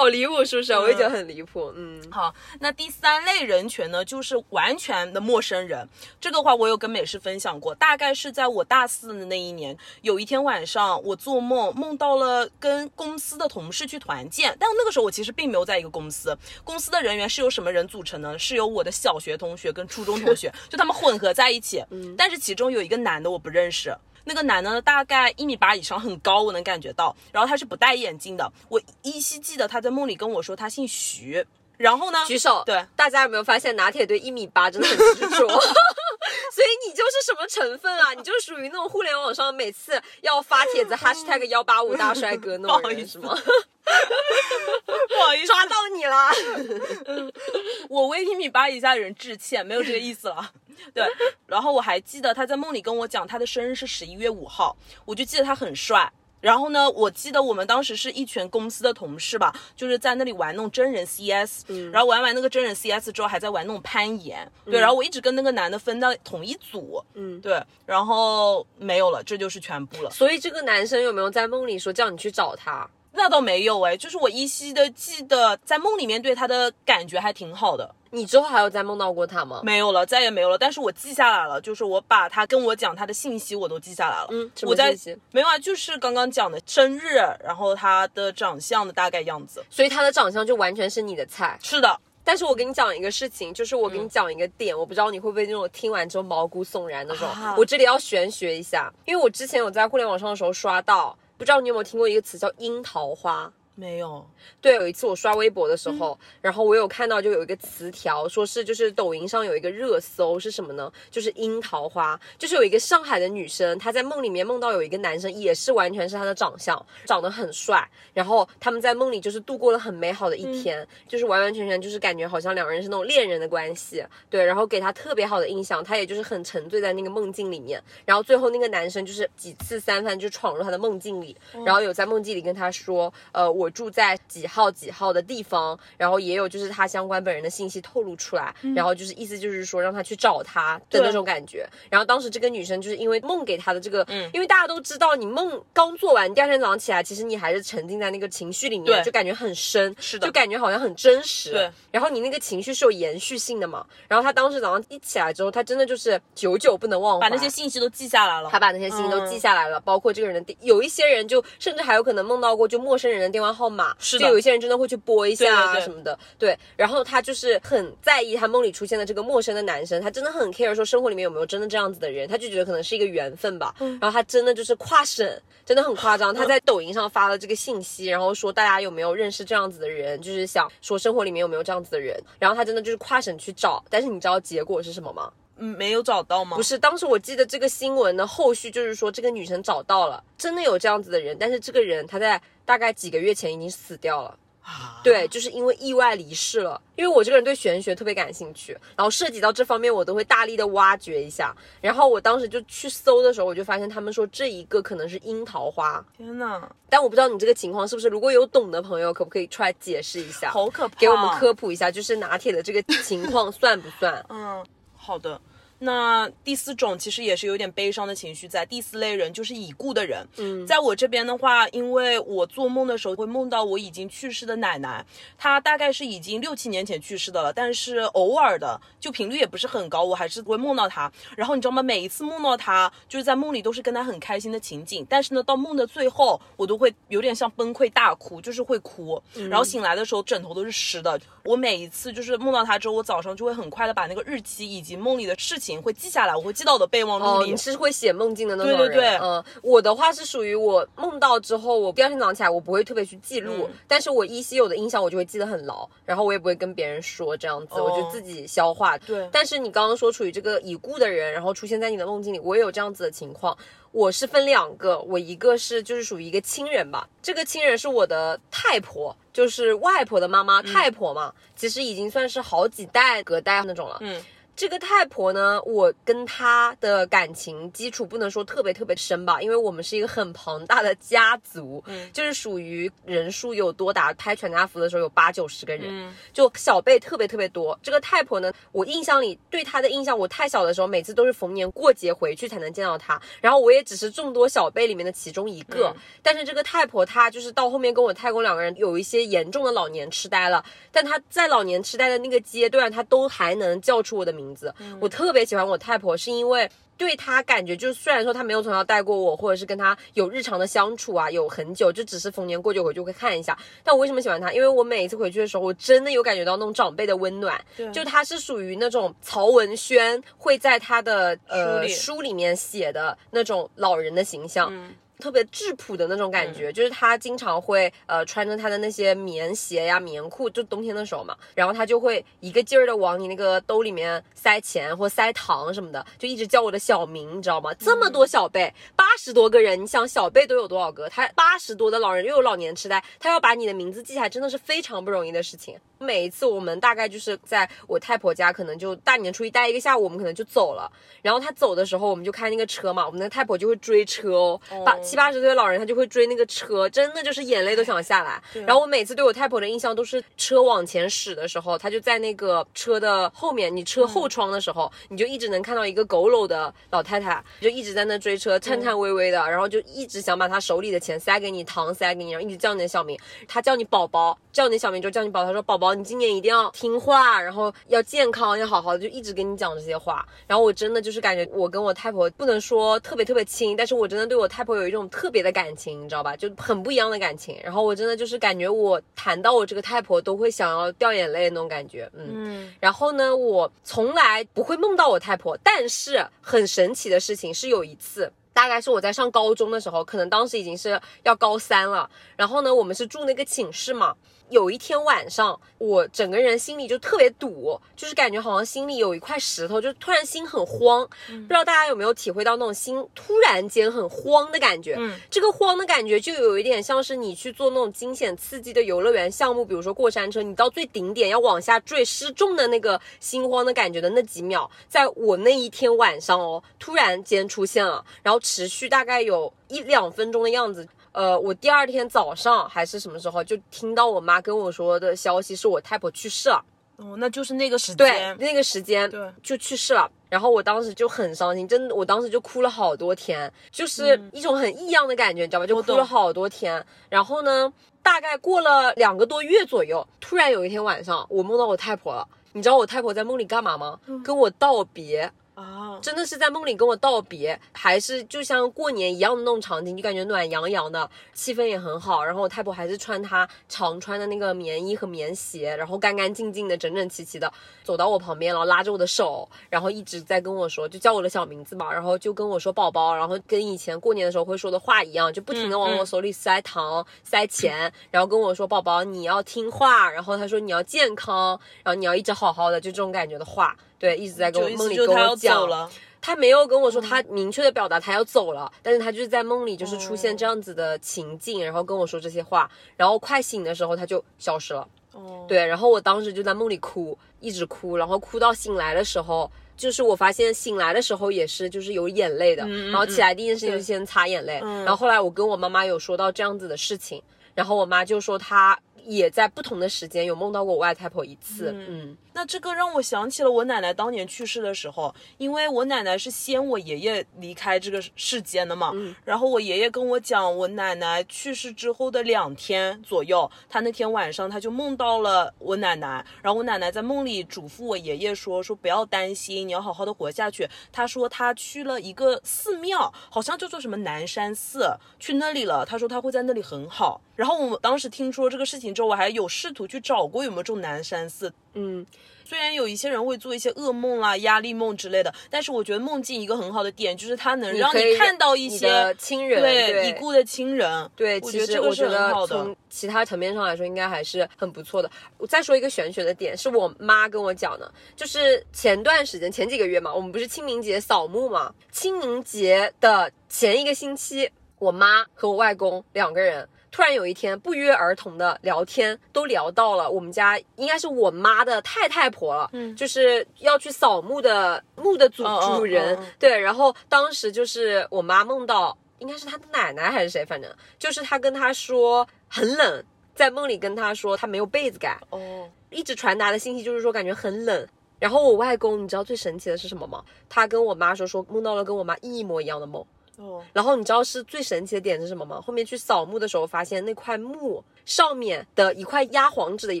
[0.04, 0.74] 好离谱，是不是？
[0.74, 1.72] 我也觉得很离谱。
[1.74, 5.88] 嗯，好，那第三类人群呢，就是完全的陌生人。
[6.20, 16.36] 这个话我有跟美式分享过，大概是在我大四的那一年，有一天晚上，我做梦梦到了跟公司的同事去团建，但那个时候我其实并没有在一个公司。
[16.62, 18.38] 公司的人员是由什么人组成呢？
[18.38, 21.82] 是由我的小学同学跟初中同学，就他们混合在一起。
[21.90, 23.96] 嗯，但是其中有一个男的我不认识。
[24.24, 27.14] 那个男的呢，大概一米八以上，很高，我能感觉到。
[27.32, 28.50] 然后他是不戴眼镜的。
[28.68, 31.46] 我依稀记得他在梦里跟我说他姓徐。
[31.76, 32.24] 然后呢？
[32.26, 32.62] 举手。
[32.64, 35.48] 对，大家有没有发现拿铁对一米八真的很执着？
[36.54, 38.14] 所以你就是什么成分啊？
[38.14, 43.36] 你就属于那种互联网上每次要发帖子 #hashtag 幺八五大帅哥那种人是吗？
[44.86, 47.32] 不好意思，抓到你了。
[47.88, 50.50] 我为一米八以下的人致歉，没有这个意思了。
[50.92, 51.06] 对，
[51.46, 56.12] 然后我还记得他在梦里跟我讲他的生日是十一月五号，我就记得他很帅。
[56.40, 70.10] 然后呢，我记得我们当时是一群公司的同事吧，就是在那里玩那种真人 CS，嗯，然后玩完那个真人 CS 之后，还在玩那种攀岩，对，然后我一直跟那个男的分到同一组，嗯，对，然后没有了，这就是全部了。
[70.10, 72.86] 所以这个男生有没有在梦里说叫你去找他？
[73.16, 77.94] 那倒没有哎，就是我依稀的记得在梦里面对他的感觉还挺好的。
[78.10, 79.60] 你之后还有再梦到过他吗？
[79.64, 80.56] 没有了，再也没有了。
[80.56, 84.28] 但是我记下来了，就是我把他跟我讲他的信息我都记下来了。
[84.30, 84.96] 嗯，我在
[85.32, 89.64] 没有啊，就是刚刚讲的生日，然后他的长相的大概样子。
[89.68, 91.58] 所以他的长相就完全是你的菜。
[91.60, 97.28] 是的，但是我跟你讲一个事情，就是我给你讲一个点，我不知道你会不会那种听完之后毛骨悚然那种。
[97.56, 103.52] 我这里要玄学一下，因为我之前有在互联网上的时候刷到，不知道你有没有听过一个词叫樱桃花。
[103.76, 104.24] 没有，
[104.60, 110.92] 对，有一次我刷微博的时候，然后我有看到就有一个词条，说是就是抖音上有一个热搜是什么呢？
[111.10, 141.66] 就是樱桃花，就是有一个上海的女生，她在梦里面梦到有一个男生，也是完全是她的长相，长得很帅，然后他们在梦里就是度过了很美好的一天，就是完完全全就是感觉好像两个人是那种恋人的关系，对，然后给她特别好的印象，她也就是很沉醉在那个梦境里面，然后最后那个男生就是几次三番就闯入她的梦境里，然后有在梦境里跟她说，呃，我住在几号几号的地方，然后也有就是他相关本人的信息透露出来，然后就是意思就是说让他去找他的那种感觉。
[141.90, 151.50] 然后当时这个女生就是因为梦给她的这个，嗯因为大家都知道你梦刚做完，第二天早上起来，其实你还是沉浸在那个情绪里面，就感觉很深，是的就感觉好像很真实。
[151.52, 153.84] 对，然后你那个情绪是有延续性的嘛。
[154.08, 158.50] 然后她当时早上一起来之后，她真的就是久久不能忘怀，把那些信息都记下来了。
[158.50, 166.58] 他把那些信息都嗯记下来了，包括这个人的，有一些人就甚至还有可能梦到过就陌生人的电话号码，是就有一些人真的会去拨一下啊对对对什么的，对。
[166.76, 173.74] 然后他就是很在意他梦里出现的这个陌生的男生，他真的很 care 说生活里面有没有真的这样子的人，他就觉得可能是一个缘分吧。
[173.80, 176.34] 嗯然后他真的就是跨省，真的很夸张。
[176.34, 182.20] 他在抖音上发了这个信息，然后说大家有没有认识这样子的人，就是想说生活里面有没有这样子的人。
[182.38, 185.30] 然后他真的就是跨省去找，但是你知道结果是什么吗？
[185.56, 186.56] 嗯，没有找到吗？
[186.56, 194.38] 不是，当时我记得这个新闻的后续就是说，这个女生找到了，真的有这样子的人，但是这个人他在大概几个月前已经死掉了。
[194.62, 196.80] 啊，对，就是因为意外离世了。
[196.96, 201.54] 因为我这个人对玄学特别感兴趣，然后涉及到这方面，我都会大力的挖掘一下。
[201.82, 210.98] 然后我当时就去搜的时候，我就发现他们说这一个可能是樱桃花，天哪，但我不知道你这个情况是不是，如果有懂的朋友，可不可以出来解释一下，好可怕！
[210.98, 214.24] 给我们科普一下，就是拿铁的这个情况算不算？
[214.30, 214.64] 嗯，
[214.96, 215.38] 好的。
[215.84, 218.64] 那第四种其实也是有点悲伤的情绪在。
[218.64, 220.26] 第四类人就是已故的人。
[220.38, 225.04] 嗯在我这边的话，因为我做梦的时候会梦到我已经去世的奶奶，
[225.36, 231.12] 她大概是已经六七年前去世的了，但是偶尔的，就频率也不是很高，我还是会梦到她。
[231.36, 231.82] 然后你知道吗？
[231.82, 239.22] 每一次梦到她，就是在梦里都是跟她很开心的情景，但是呢，到梦的最后，我都会有点像崩溃大哭，就是会哭。
[239.50, 241.20] 然后醒来的时候，枕头都是湿的。
[241.44, 247.50] 我每一次就是梦到她之后，我早上就会很快的把那个日期以及梦里的事情会记下来，我会记到我的备忘录哦，里。
[247.50, 248.78] 你是会写梦境的那种人。
[248.78, 258.96] 对对对嗯，我的话是属于我梦到之后，我第二天早上起来，我不会特别去记录，嗯但是我依稀有的印象，我就会记得很牢，然后我也不会跟别人说这样子，哦我就自己消化。
[258.98, 263.56] 对但是你刚刚说处于这个已故的人，然后出现在你的梦境里，我也有这样子的情况。
[263.92, 273.96] 我是分两个，我一个是就是属于一个亲人吧，这个亲人是我的太婆，就是外婆的妈妈，太婆嘛，其实已经算是好几代隔代那种了。
[274.00, 274.20] 嗯，
[274.56, 287.78] 这个太婆呢，我跟她的感情基础不能说特别特别深吧，因为我们是一个很庞大的家族，嗯就是属于人数有多达拍全家福的时候有八九十个人，嗯就小辈特别特别多。
[287.82, 295.88] 这个太婆呢，我印象里对她的印象，我太小的时候，每次都是逢年过节回去才能见到她，然后我也只是众多小辈里面的其中一个。
[295.88, 304.74] 嗯但是这个太婆她就是到后面跟我太公两个人有一些严重的老年痴呆了，但她在老年痴呆的那个阶段，她都还能叫出我的名字。
[304.98, 306.68] 我特别喜欢我太婆，是因为。
[306.96, 313.58] 对她感觉就是，虽然说她没有从小带过我，或者是跟她有日常的相处啊，有很久，就只是逢年过节回去会看一下。
[313.82, 314.52] 但我为什么喜欢她？
[314.52, 317.60] 因为我每一次回去的时候，我真的有感觉到那种长辈的温暖。
[317.92, 324.68] 就她是属于那种曹文轩会在他的呃书里书里面写的那种老人的形象。
[324.70, 337.72] 嗯特别质朴的那种感觉，就是他经常会呃穿着他的那些棉鞋呀、棉裤，就冬天的时候嘛，然后他就会一个劲儿的往你那个兜里面塞钱或塞糖什么的，就一直叫我的小名，你知道吗？
[337.74, 341.08] 这么多小辈，八十多个人，你想小辈都有多少个？
[341.08, 345.78] 他八十多的老人又有老年痴呆，他要把你的名字记下来，真的是非常不容易的事情。
[345.98, 350.90] 每一次我们大概就是在我太婆家，可能就大年初一待一个下午，我们可能就走了。
[351.22, 358.42] 然后他走的时候，我们就开那个车嘛，我们那太婆就会追车哦，八七八十岁的老人他就会追那个车，真的就是眼泪都想下来。
[358.66, 380.26] 然后我每次对我太婆的印象都是车往前驶的时候，他就在那个车的后面，你车后窗的时候，你就一直能看到一个佝偻的老太太，就一直在那追车，颤颤巍巍的，然后就一直想把他手里的钱塞给你，糖塞给你，然后一直叫你的小名，他叫你宝宝，叫你小名就叫你宝宝，他说宝宝，你今年一定要听话，然后要健康，要好好的，就一直跟你讲这些话。
[380.46, 386.36] 然后我真的就是感觉我跟我太婆不能说特别特别亲，但是我真的对我太婆有一种特别的感情，你知道吧？
[386.36, 387.58] 就很不一样的感情。
[387.62, 392.30] 然后我真的就是感觉我谈到我这个太婆都会想要掉眼泪那种感觉，嗯。
[392.34, 398.32] 嗯然后呢，我从来不会梦到我太婆，但是很神奇的事情是有一次。
[398.54, 402.08] 大概是我在上高中的时候，可能当时已经是要高三了。
[402.36, 404.14] 然后呢，我们是住那个寝室嘛。
[404.50, 411.04] 有一天晚上，我整个人心里就特别堵，就是感觉好像心里有一块石头，就突然心很慌。
[411.26, 414.96] 不知道大家有没有体会到那种心突然间很慌的感觉？
[414.98, 430.86] 嗯，这个慌的感觉就有一点像是你去做那种惊险刺激的游乐园项目，比如说过山车，你到最顶点要往下坠失重的那个心慌的感觉的那几秒，在我那一天晚上哦，突然间出现了，然后持续大概有一两分钟的样子。
[431.12, 436.62] 呃，我第二天早上还是什么时候，就听到我妈跟我说的消息，是我太婆去世了。
[436.96, 440.10] 哦，那就是那个时间对，，那个时间对就去世了。
[440.28, 445.66] 然后我当时就很伤心，真的，我当时就哭了好多天，就是一种很异样的感觉，你知道吧？
[445.66, 446.84] 就哭了好多天。
[447.08, 452.26] 然后呢，大概过了两个多月左右，突然有一天晚上，我梦到我太婆了。
[452.52, 453.98] 你知道我太婆在梦里干嘛吗？
[454.06, 455.30] 嗯跟我道别。
[455.54, 462.24] 啊，真的是在梦里跟我道别，还是就像过年一样的那种场景，就感觉暖洋洋的，气氛也很好。
[462.24, 467.52] 然后我太婆还是穿她常穿的那个棉衣和棉鞋，然后干干净净的、整整齐齐的
[467.84, 483.76] 走到我旁边，然后拉着我的手，然后一直在跟我说，就叫我的小名字嘛，然后就跟我说宝宝，然后跟以前过年的时候会说的话一样，就不停的往我手里塞糖、塞钱，然后跟我说宝宝你要听话，然后他说你要健康，然后你要一直好好的，就这种感觉的话。
[483.98, 490.16] 对，一直在跟我梦里跟我讲走，了，他没有跟我说他明确的表达他要走了，但是他就是在梦里就是出哦。
[490.16, 494.86] 现这样子的情境，然后跟我说这些话，然后快醒的时候他就消失了。
[495.12, 504.84] 哦，对，然后我当时就在梦里哭，一直哭，然后哭到醒来的时候，就是我发现醒来的时候也是就是有眼泪的，然后起来第一件事情就先擦眼泪，嗯。
[504.84, 507.22] 然后后来我跟我妈妈有说到这样子的事情，
[507.54, 530.68] 然后我妈就说她也在不同的时间有梦到过我外太婆一次，嗯那这个让我想起了我奶奶当年去世的时候，因为我奶奶是先我爷爷离开这个世间的嘛，嗯然后我爷爷跟我讲，我奶奶去世之后的两天左右，他那天晚上他就梦到了我奶奶，然后我奶奶在梦里嘱咐我爷爷说，说不要担心，你要好好的活下去。
[530.90, 535.86] 他说他去了一个寺庙，好像叫做什么南山寺，去那里了。
[535.86, 537.20] 他说他会在那里很好。
[537.36, 542.06] 然后我当时听说这个事情之后，我还有试图去找过有没有这种南山寺，嗯，
[542.44, 551.10] 虽然有一些人会做一些噩梦啦、压力梦之类的，但是我觉得梦境一个很好的点就是它能让你看到一些亲人对已故的亲人。
[551.16, 555.10] 对，我觉得这个是很好的从其他层面上来说，应该还是很不错的。
[555.36, 561.74] 我再说一个玄学的点，是我妈跟我讲的，就是前段时间前几个月嘛，我们不是清明节扫墓嘛？
[561.90, 566.68] 清明节的前一个星期，我妈和我外公两个人。
[566.94, 583.04] 突然有一天不约而同的聊天，都聊到了我们家应该是我妈的太太婆了，嗯就是要去扫墓的墓的主主人，对，然后当时就是我妈梦到，应该是她的奶奶还是谁，反正就是她跟她说很冷，
[583.34, 587.84] 在梦里跟她说她没有被子盖，哦，一直传达的信息就是说感觉很冷。
[588.20, 590.22] 然后我外公，你知道最神奇的是什么吗？
[590.48, 593.04] 他跟我妈说说梦到了跟我妈一模一样的梦。
[593.36, 595.60] 哦，然后你知道是最神奇的点是什么吗？
[595.60, 600.00] 后面去扫墓的时候，发现那块墓上面的一块压黄纸的一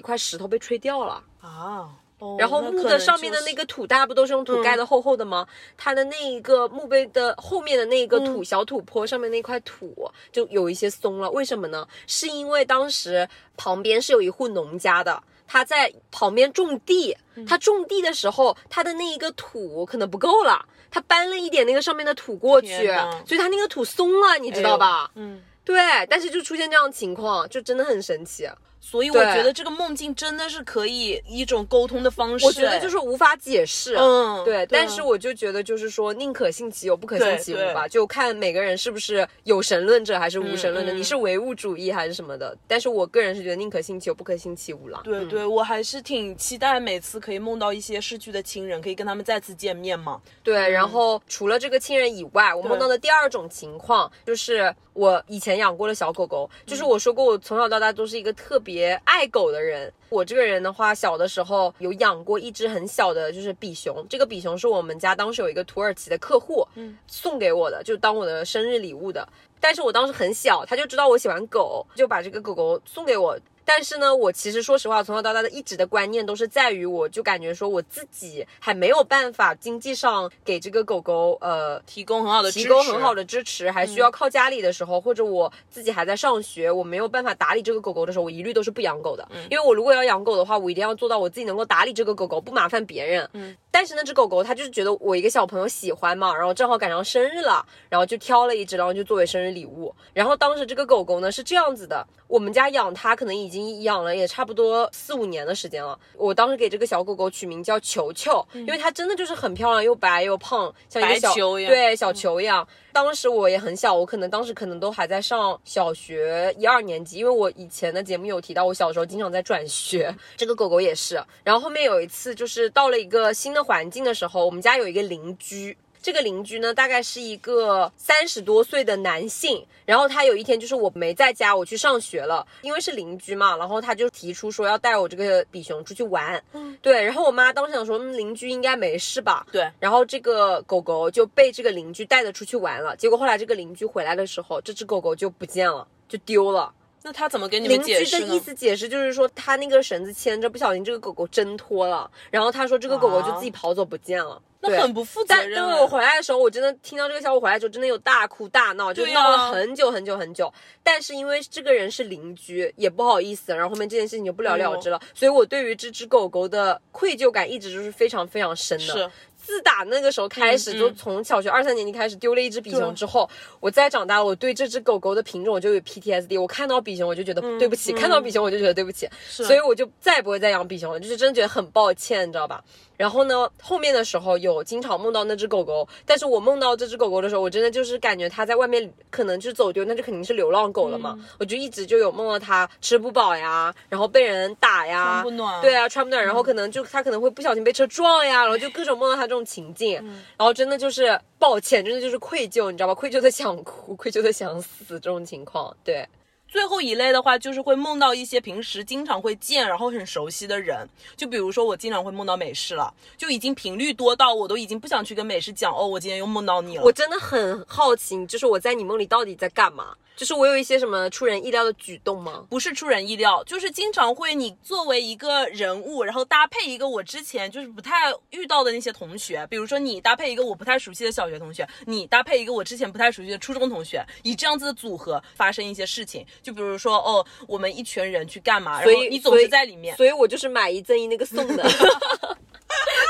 [0.00, 1.22] 块石头被吹掉了。
[1.40, 5.46] 啊，哦然后墓的上面的那个土，大家不都是用土盖的厚厚的吗？
[5.76, 11.86] 它的那一个墓碑的后面的那个土、嗯小土坡上面那块土就有一些松了，为什么呢？
[12.06, 15.22] 是因为当时旁边是有一户农家的。
[15.46, 22.86] 他在旁边种地，嗯他种地的时候，他的那一个土可能不够了，他搬了一点那个上面的土过去，
[23.26, 25.10] 所以他那个土松了，你知道吧？
[25.14, 25.76] 嗯，对，
[26.08, 28.48] 但是就出现这样的情况，就真的很神奇。
[28.86, 32.44] 所以我觉得这个梦境真的是可以一种沟通的方式。
[32.44, 42.56] 我觉得就是无法解释，嗯，对，啊但是我就觉得就是说，宁可信其有，不可信其无吧，就看每个人是不是有神论者还是无神论者，你是唯物主义还是什么的。
[42.68, 45.00] 但是我个人是觉得宁可信其有，不可信其无啦。
[45.04, 50.20] 嗯对对，我还是挺期待每次可以梦到一些逝去的亲人，可以跟他们再次见面嘛。
[50.42, 58.73] 对，然后除了这个亲人以外，我梦到的第二种情况就是我以前养过的小狗狗，就是我说过我从小到大都是一个特别
[59.04, 59.92] 爱狗的人。
[60.10, 64.06] 我这个人的话，小的时候有养过一只很小的，就是比熊。
[64.08, 69.26] 这个比熊是我们家当时有一个土耳其的客户，嗯，送给我的，就当我的生日礼物的。
[69.58, 73.38] 但是我当时很小，他就知道我喜欢狗，就把这个狗狗送给我。
[73.64, 89.26] 但是呢，我其实说实话，从小到大的一直的观念都是在于，我就感觉说我自己还没有办法经济上给这个狗狗呃提供很好的，提供很好的支持，还需要靠家里的时候，或者我自己还在上学，我没有办法打理这个狗狗的时候，我一律都是不养狗的。
[89.50, 93.28] 因为我如果要养狗的话，我一定要做到我自己能够打理这个狗狗，不麻烦别人。
[93.32, 99.94] 嗯，但是那只狗狗它就是觉得我一个小朋友喜欢嘛，然后正好赶上生日了，然后就挑了一只，然后就作为生日礼物。
[100.12, 105.96] 然后当时这个狗狗呢是这样子的，我们家养它可能已经养了也差不多四五年的时间了。
[106.16, 112.66] 我当时给这个小狗狗取名叫球球，因为它真的就是很漂亮，又白又胖，像一个小球一样对小球一样。
[112.92, 120.14] 当时我也很小，我可能当时可能都还在上小学一二年级，因为我以前的节目有提到，我小时候经常在转学。
[120.36, 121.22] 这个狗狗也是。
[121.42, 125.76] 然后后面有一次，就是到了一个新的环境的时候，我们家有一个邻居。
[126.04, 129.64] 这个邻居呢，大概是一个三十多岁的男性。
[129.86, 136.44] 然后他有一天就是我没在家，我去上学了，因为是邻居嘛，然后他就提出说要带我这个比熊出去玩。
[136.52, 137.02] 嗯，对。
[137.02, 139.46] 然后我妈当时想说，嗯，邻居应该没事吧？
[139.50, 139.66] 对。
[139.80, 142.94] 然后这个狗狗就被这个邻居带着出去玩了。
[142.96, 146.70] 结果后来这个邻居回来的时候，这只狗狗就不见了，就丢了。
[147.02, 148.38] 那他怎么跟你邻们解释呢居的意？
[148.38, 154.40] 思解释就是说，他那个绳子牵着，不小心这个狗狗挣脱了，然后他说这个狗狗就自己跑走不见了。
[154.53, 160.52] 对那很不负责任等我回来的时候，我真的听到这个消息回来的时候，真的有大哭大闹，就闹了很久很久很久。
[160.82, 165.00] 但是因为这个人是邻居，也不好意思，然后后面这件事情就不了了之了。
[165.14, 168.84] 所以我对于这只狗狗的愧疚感一直就是非常非常深的。
[168.84, 173.28] 是自打那个时候开始，嗯嗯就从小学二三年级开始丢了一只比熊之后，
[173.60, 176.40] 我再长大，我对这只狗狗的品种我就有 PTSD。
[176.40, 182.64] 我看到比熊我就觉得对不起，嗯看到比熊我就觉得对不起，是所以我就再也不会再养比熊了，就是真的觉得很抱歉，你知道吧？
[182.96, 191.14] 然后呢，后面的时候有经常梦到那只狗狗，但是我梦到这只狗狗的时候，我真的就是感觉它在外面可能就走丢，那就肯定是流浪狗了嘛。
[191.18, 202.94] 嗯我就一直就有梦到它吃不饱呀，然后被人打呀，穿不暖对啊，穿不暖，然后可能就它可能会不小心被车撞呀，然后就各种梦到它这种情境，嗯然后真的就是抱歉，真的就是愧疚，你知道吧？
[202.94, 206.06] 愧疚的想哭，愧疚的想死这种情况，对。
[206.54, 210.88] 最后一类的话，就是会梦到一些平时经常会见，然后很熟悉的人。
[211.16, 216.84] 就比如说，我经常会梦到美式了，就已经频率多到我都已经不想去跟美式讲哦，我今天又梦到你了。
[216.84, 219.96] 我真的很好奇，就是我在你梦里到底在干嘛？
[220.16, 222.46] 就是我有一些什么出人意料的举动吗？
[222.48, 239.96] 不是出人意料，就是经常会你作为一个人物，然后搭配一个我之前就是不太遇到的那些同学，比如说你搭配一个我不太熟悉的小学同学，你搭配一个我之前不太熟悉的初中同学，以这样子的组合发生一些事情，就比如说哦，我们一群人去干嘛，然后你总是在里面。
[239.96, 241.68] 所以我就是买一赠一那个送的，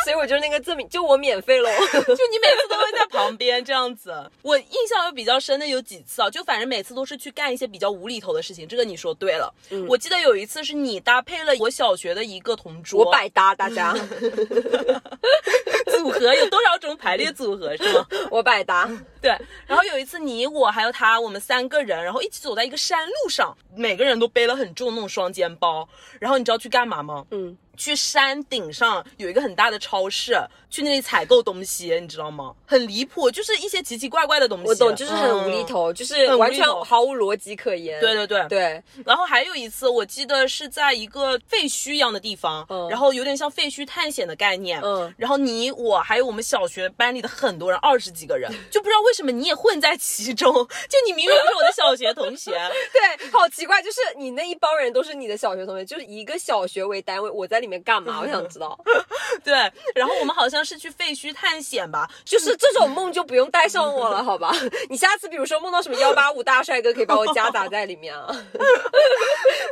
[0.04, 1.68] 所以我就是那个赠品，就我免费喽。
[1.90, 4.14] 就你每次都会在旁边这样子。
[4.42, 8.68] 我印象有比较深的有几次啊，就反正每次都是去干一些比较无厘头的事情。
[8.68, 9.52] 这个你说对了。
[9.70, 13.94] 嗯我记得有一次是你搭配了我小学的一个同桌，我百搭，大家，
[15.90, 18.06] 组合有多少种排列组合是吗？
[18.30, 18.90] 我百搭。
[19.20, 19.30] 对。
[19.66, 25.88] 然后有一次你我还有他，我们三个人，然后一起走在一个山路上，每个人都背了很重那种双肩包。
[26.20, 27.24] 然后你知道去干嘛吗？
[27.30, 30.34] 嗯，去山顶上有一个很大的超市，
[30.74, 32.52] 去那里采购东西，你知道吗？
[32.66, 34.66] 很离谱，就是一些奇奇怪怪的东西。
[34.66, 35.66] 我懂，就是很无厘嗯。
[35.66, 38.00] 头，就是完全毫无逻辑可言。
[38.00, 44.80] 对对对对，然后还有一次，我记得是在一个废墟一样的地方，嗯然后有点像废墟探险的概念。
[44.82, 50.52] 嗯然后你我还有我们小学班里的很多人，二十几个人， 就不知道为什么你也混在其中。
[50.52, 52.50] 就你明明不是我的小学同学，
[52.92, 58.20] 对，好奇怪，就是你那一帮人都是你的小学同学，就是一个小学为单位，我在里面干嘛？
[58.20, 58.76] 我想知道。
[59.44, 59.54] 对。
[59.94, 64.54] 然后我们好像是去废墟探险吧，就是这种梦就不用带上我了，好吧？
[64.88, 68.26] 你下次比如说梦到什么幺八五大帅哥，可以把我夹杂在里面啊。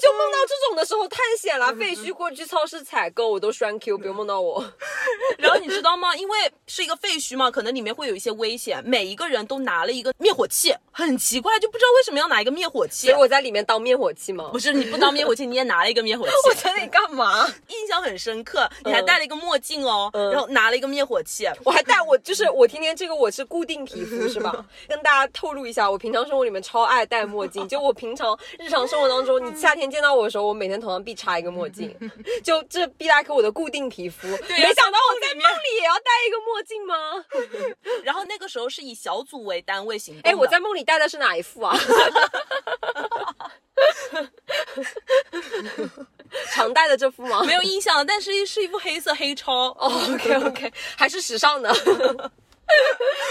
[0.01, 4.65] 就梦到这种的时候，探险啦、废墟过去超市采购，我都栓 Q，不用梦到我。
[5.39, 6.15] 然后你知道吗？
[6.17, 13.19] 因为是一个废墟嘛，可能里面会有一些危险，每一个人都拿了一个灭火器，很奇怪，就不知道为什么要拿一个灭火器所以。
[13.21, 14.59] 我在里面当灭火器吗不？
[14.59, 16.33] 是你不当灭火器，你也拿了一个灭火器。
[16.49, 17.47] 我在那里干嘛？
[17.69, 21.47] 印象很深刻，你还戴了一个墨镜哦，嗯然后拿了一个灭火器。
[21.65, 24.53] 我还带我就是我天天这个我是固定皮肤是吧？
[24.87, 27.67] 跟大家透露一下，我平常生活里面超爱戴墨镜。
[27.67, 31.97] 就我平常日常生活当中，你夏天见到我的时候，我每天头上必插一个墨镜。
[32.45, 34.27] 就这必拉克我的固定皮肤。
[34.49, 37.25] 对没想到我在梦里也要戴一个墨镜吗？
[38.03, 40.29] 然后那个时候是以小组为单位行动的。
[40.29, 41.79] 哎，我在梦里戴的是哪一副啊？
[46.53, 47.43] 常戴的这副吗？
[47.45, 49.69] 没有印象，但是是一副黑色黑超。
[49.79, 51.73] 哦，OK OK，还是时尚的。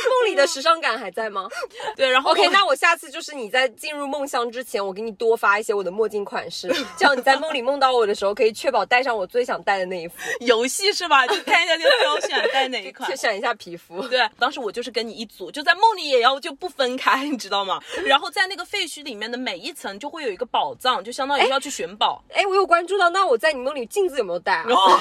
[0.10, 1.48] 梦里的时尚感还在吗
[1.96, 11.26] 对，然后？OK，那我下次就是你在进入梦乡之前，我给你多发一些我的墨镜款式， 这样你在梦里梦到我的时候，可以确保戴上我最想戴的那一副， 游戏是吧？
[11.28, 13.16] 就看一下就挑选戴哪一款去。
[13.16, 14.02] 选一下皮肤。
[14.08, 17.80] 对，当时我就是跟你一组，就在梦里也要就不分开，你知道吗？
[18.06, 22.24] 然后在那个废墟里面的每一层就会有一个宝藏，就相当于要去寻宝。
[22.34, 24.66] 哎，我有关注到，那我在你梦里镜子有没有戴啊？
[24.70, 25.00] 哦，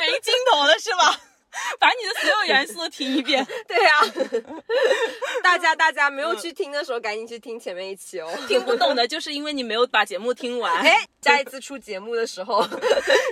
[0.00, 1.20] 没没镜头了是吧？
[1.78, 4.00] 把你的所有元素都听一遍， 对呀、
[5.42, 8.28] 大家大家没有去听的时候，赶紧去听前面一期哦。
[8.46, 10.72] 听不懂的就是因为你没有把节目听完。
[10.78, 12.64] 哎，下一次出节目的时候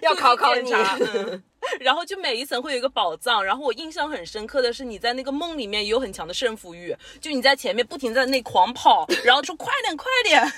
[0.02, 0.72] 要考考你。
[0.72, 1.42] 嗯
[1.80, 10.48] 然后就每一层会有一个宝藏，然后我印象很深刻的是你在那个梦里面也有很强的胜负欲，就你在前面不停在那狂跑，然后说快点快点， 哎，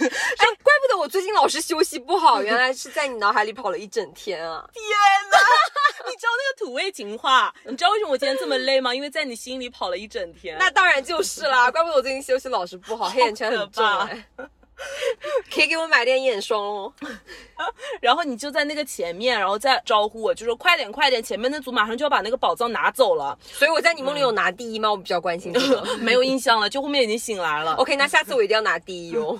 [0.62, 4.68] 怪不得我最近老是休息不好，原来是在你脑海里跑了一整天啊！
[4.72, 4.82] 天
[5.30, 5.38] 哪！
[6.08, 7.52] 你知道那个土味情话？
[7.64, 8.94] 你知道为什么我今天这么累吗？
[8.94, 10.56] 因为在你心里跑了一整天。
[10.58, 14.26] 那当然就是啦，怪不得我最近休息老是不好，黑眼圈很重哎。
[15.52, 16.92] 可以给我买点眼霜哦。
[18.00, 23.38] 然后你就在那个前面，然后再招呼我，就说快点快点，前面那组马上就要把那个宝藏拿走了。
[23.42, 24.90] 所以我在你梦里有拿第一吗？
[24.90, 25.84] 我比较关心这个。
[26.00, 27.74] 没有印象了，就后面已经醒来了。
[27.74, 29.36] OK，那下次我一定要拿第一哦。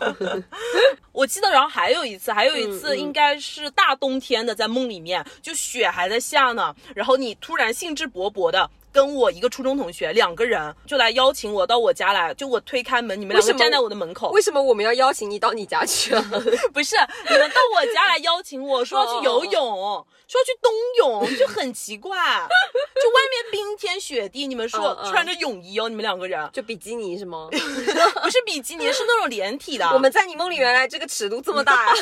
[1.12, 8.70] 我记得，然后还有一次，还有一次应该是大冬天的，在梦里面，就雪还在下呢，然后你突然兴致勃勃的。
[8.92, 16.20] 跟我一个初中同学两个人就来邀请我到我家来，就我推开门，你们两个站在我的门口，为什么我们要邀请你到你家去啊？
[16.72, 16.96] 不是
[17.28, 22.16] 你们到我家来邀请我说要去游泳，说要去冬泳，就很奇怪，
[23.02, 27.48] 就外面冰天雪地，你们说穿着泳衣哦，你们两个人就比基尼是吗？
[27.50, 29.86] 不是比基尼，是那种连体的。
[29.90, 31.94] 我们在你梦里原来这个尺度这么大呀、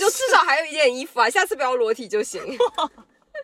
[0.00, 2.40] 就至少还有一件衣服啊，下次不要裸体就行。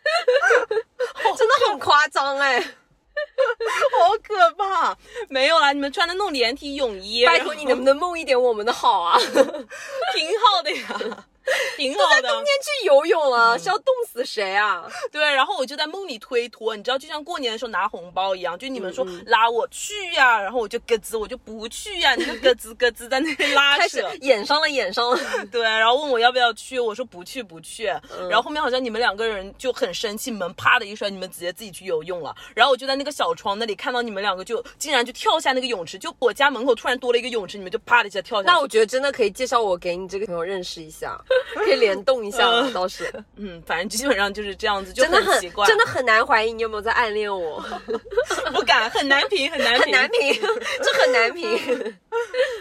[1.37, 4.97] 真的很夸张哎、 好可怕！
[5.29, 9.19] 没有啦，你们穿的那种连体泳衣，拜托你能不能梦一点我们的好啊？
[9.21, 11.27] 挺好的呀，
[11.77, 12.29] 挺好的。
[12.29, 14.85] 今天去游泳了，是要冻死谁啊？
[15.11, 24.11] 对，然后我就在梦里推脱，你知道，就像过年的时候拿红包一样，就你们说嗯拉我去呀，然后我就咯吱，我就不去呀， 你就咯吱咯吱在那边拉开始扯。
[24.21, 25.19] 演上了，演上了。
[25.51, 27.89] 对，然后问我要不要去，我说不去不去。
[28.11, 32.35] 嗯然后后面好像你们两个人就很生气，门啪的一摔，你们直接自己去游泳了。
[32.55, 38.51] 然后我就在那个小窗那里看到你们两个就竟然就跳下那个泳池，就我家门口突然多了一个泳池，你们就啪的一下跳下。
[38.51, 41.19] 那我觉得真的可以介绍我给你这个朋友认识一下，
[41.55, 47.63] 可以联动一下了，倒是 嗯，反正基本上就是这样子，就真的很奇怪，真的很难怀疑你有没有在暗恋我，
[48.53, 50.41] 不敢，很难评，很难评，很难评，
[50.83, 51.99] 这很难评。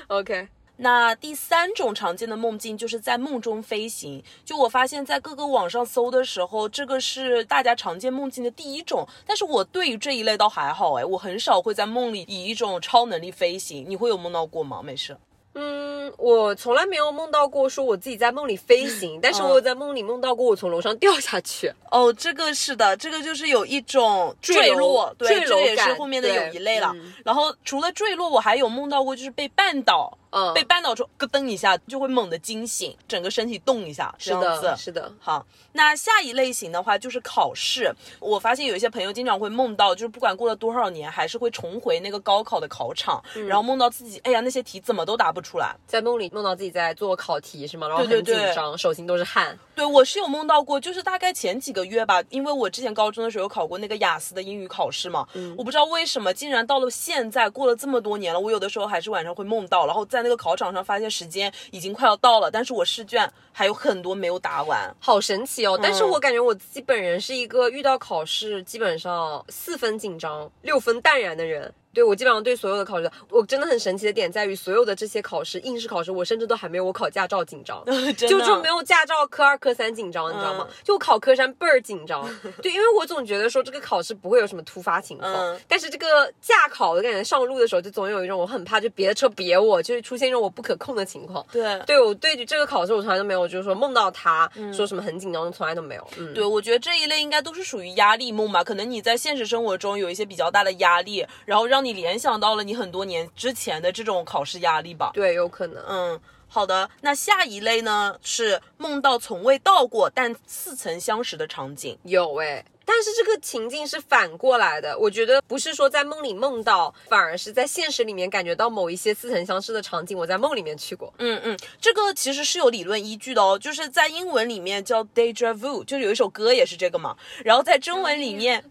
[0.07, 4.23] OK，那第三种常见的梦境就是在梦中飞行。
[4.43, 9.07] 就我发现，在各个网上搜的时候，这个是大家常见梦境的第一种。
[9.25, 13.85] 但是我对于这一类倒还好，哎，我很少会在梦里以一种超能力飞行。
[13.87, 14.81] 你会有梦到过吗？
[14.83, 15.15] 没事。
[15.53, 21.71] 嗯，我从来没有梦到过说我自己在梦里飞行，但是我有在梦里梦到过我从楼上掉下去。
[21.89, 26.91] 哦，这个是的，这个就是有一种坠坠落，对，坠落这也是后面的有一类了。
[26.95, 30.17] 嗯然后除了坠落，我还有梦到过就是被绊倒。
[30.31, 34.75] 嗯，被绊倒之后，咯噔一下就会猛地惊醒，整个身体动一下，是的，。
[34.77, 35.11] 是的。
[35.19, 37.93] 好，那下一类型的话就是考试。
[38.19, 45.75] 我发现有一些朋友经常会梦到，就是不管过了多少年，还是会重回那个高考的考场，嗯然后梦到自己，哎呀，那些题怎么都答不出来。
[45.85, 47.87] 在梦里梦到自己在做考题是吗？
[47.87, 49.57] 然后很对对对紧张，手心都是汗。
[49.75, 64.93] 对我是有梦到过，就是大概前几个月吧，因为我之前高中的时候有考过那个雅思的英语考试嘛，嗯我不知道为什么，竟然到了现在过了这么多年了，我有的时候还是晚上会梦到，然后在那个考场上发现时间已经快要到了，但是我试卷还有很多没有答完。
[64.99, 65.79] 好神奇哦！
[65.81, 71.73] 但是嗯我感觉我自己本人是一个遇到考试基本上四分紧张、六分淡然的人。
[71.93, 77.83] 对我基本上对所有的考试，我真的很神奇的点在于，所有的这些考试，应试考试，我甚至都还没有我考驾照紧张。
[78.17, 80.67] 就就没有驾照科二科三紧张，你知道吗？
[80.69, 82.27] 嗯就我考科三倍儿紧张，
[82.61, 91.45] 对，因为我总觉得说这个考试不会有什么突发情况，嗯但是这个驾考的感觉上路的时候，就总有一种我很怕，就别的车别我，就是出现一种我不可控的情况。
[91.51, 91.79] 对。
[91.85, 96.07] 对我对于这个考试，我从来都没有，就是说梦到他、说什么很紧张，从来都没有。
[96.17, 98.63] 嗯，对，我觉得这一类应该都是属于压力梦吧。
[98.63, 105.11] 可能你在现实生活中有一些比较大的压力，然后让你联想到了你很多年之前的这种考试压力吧。
[105.13, 105.83] 对，有可能。
[105.87, 106.89] 嗯，好的。
[107.01, 111.97] 那下一类呢是梦到从未到过但似曾相识的场景。
[112.03, 121.13] 有哎、但是这个情境是反过来的，我觉得不是说在梦里梦到，反而是在现实里面感觉到某一些似曾相识的场景，我在梦里面去过。
[121.19, 127.15] 嗯嗯，这个其实是有理论依据的哦，就是在英文里面叫 deja vu，就有一首歌也是这个嘛。
[127.43, 128.63] 然后在中文里面。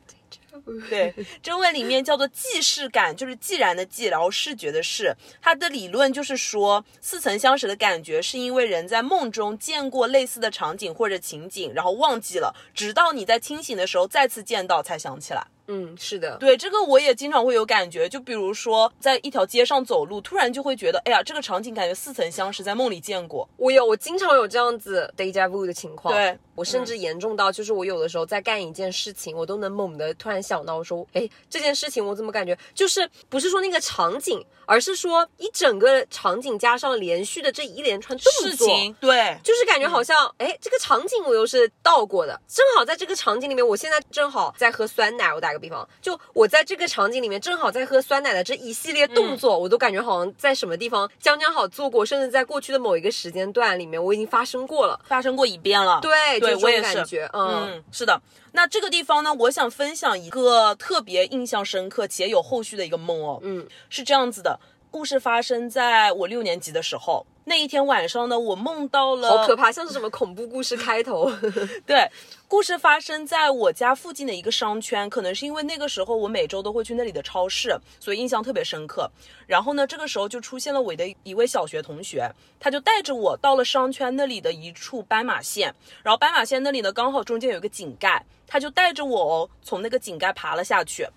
[0.88, 5.14] 对，中文里面叫做既视感，就是既然的既，然后视觉的视。
[5.40, 15.46] 它的理论就是说，似曾相识的感觉是因为人在梦中见过类似的场景或者情景，然后忘记了，直到你在清醒的时候再次见到才想起来。
[15.72, 23.48] 嗯，是的，对，这个我也经常会有感觉，就比如说在一条街上走路，突然就会觉得，哎呀，这个场景感觉似曾相识，在梦里见过。
[23.56, 26.12] 我有，我经常有这样子 deja vu 的情况。
[26.12, 38.48] 对我甚至严重到，就是我有的时候在干一件事情，我都能猛地突然想到，我说，哎，这件事情我怎么感觉就是不是说那个场景，而是说一整个场景加上连续的这一连串动作。
[38.50, 45.34] 事情，对，就是感觉好像，哎、这个场景我又是到过的，正好在这个场景里面，我现在正好在喝酸奶。
[45.34, 55.00] 我打个比方，就我在这个场景里面正好在喝酸奶的这一系列动作，我都感觉好像在什么地方将将好做过，甚至在过去的某一个时间段里面，我已经发生过了。
[55.08, 55.98] 发生过一遍了。
[56.00, 58.22] 对，对我也是感觉，嗯嗯，是的。
[58.52, 63.38] 那这个地方呢，我想分享一个特别印象深刻且有后续的一个梦哦。
[63.42, 64.58] 嗯，是这样子的，
[64.90, 67.24] 故事发生在我六年级的时候。
[67.44, 71.28] 那一天晚上呢，我梦到了，好可怕，像是什么恐怖故事开头。
[71.84, 72.08] 对，
[72.46, 79.10] 故事发生在我家附近的一个商圈，可能是因为那个时候我每周都会去那里的超市，所以印象特别深刻。
[79.48, 82.30] 然后呢，这个时候就出现了我的一位小学同学，
[82.60, 85.74] 他就带着我到了商圈那里的一处斑马线，
[86.04, 91.08] 然后斑马线那里呢刚好中间有一个井盖，他就带着我哦从那个井盖爬了下去。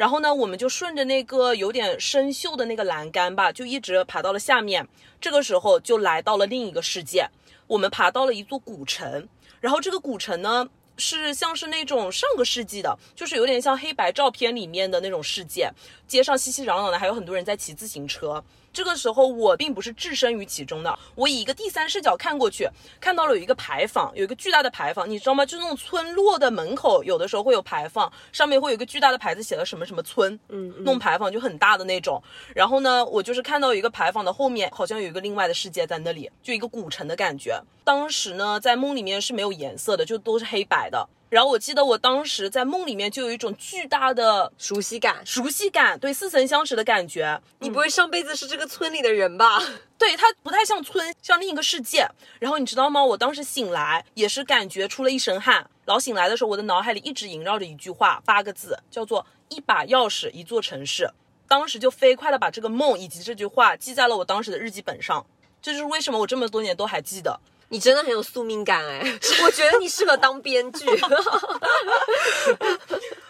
[0.00, 4.88] 然后呢，我们就顺着那个有点生锈的那个栏杆吧，就一直爬到了下面。
[5.20, 7.28] 这个时候就来到了另一个世界，
[7.66, 9.28] 我们爬到了一座古城。
[9.60, 15.70] 然后这个古城呢，是像是那种上个世纪的，就是有点像黑白照片里面的那种世界，
[16.08, 18.42] 街上熙熙攘攘的，还有很多人在骑自行车。
[18.72, 22.68] 这个时候我并不是置身于其中的，我以一个第三视角看过去，
[23.00, 25.44] 看到了有一个牌坊，有一个巨大的牌坊，你知道吗？
[25.44, 32.22] 就那种村落的门口，有的时候会有牌坊，上面会有一个巨大的牌子，写了什么什么村，嗯嗯弄牌坊就很大的那种。
[32.54, 37.60] 然后呢，我就是看到有一个牌坊的后面，好像有一个另外的世界在那里，就一个古城的感觉。
[37.82, 41.08] 当时呢，在梦里面是没有颜色的，就都是黑白的。
[41.30, 47.40] 然后我记得我当时在梦里面就有一种巨大的熟悉感，熟悉感，对似曾相识的感觉。
[47.60, 49.62] 你不会上辈子是这个村里的人吧？
[49.96, 52.04] 对，它不太像村，像另一个世界。
[52.40, 53.02] 然后你知道吗？
[53.04, 55.64] 我当时醒来也是感觉出了一身汗。
[55.84, 61.08] 然后醒来的时候，我的脑海里一直萦绕着一句话，八个字，叫做“一把钥匙，一座城市”。
[61.46, 65.24] 当时就飞快的把这个梦以及这句话记在了我当时的日记本上。
[65.62, 67.38] 这就是为什么我这么多年都还记得。
[67.72, 69.00] 你真的很有宿命感哎，
[69.44, 70.84] 我觉得你适合当编剧。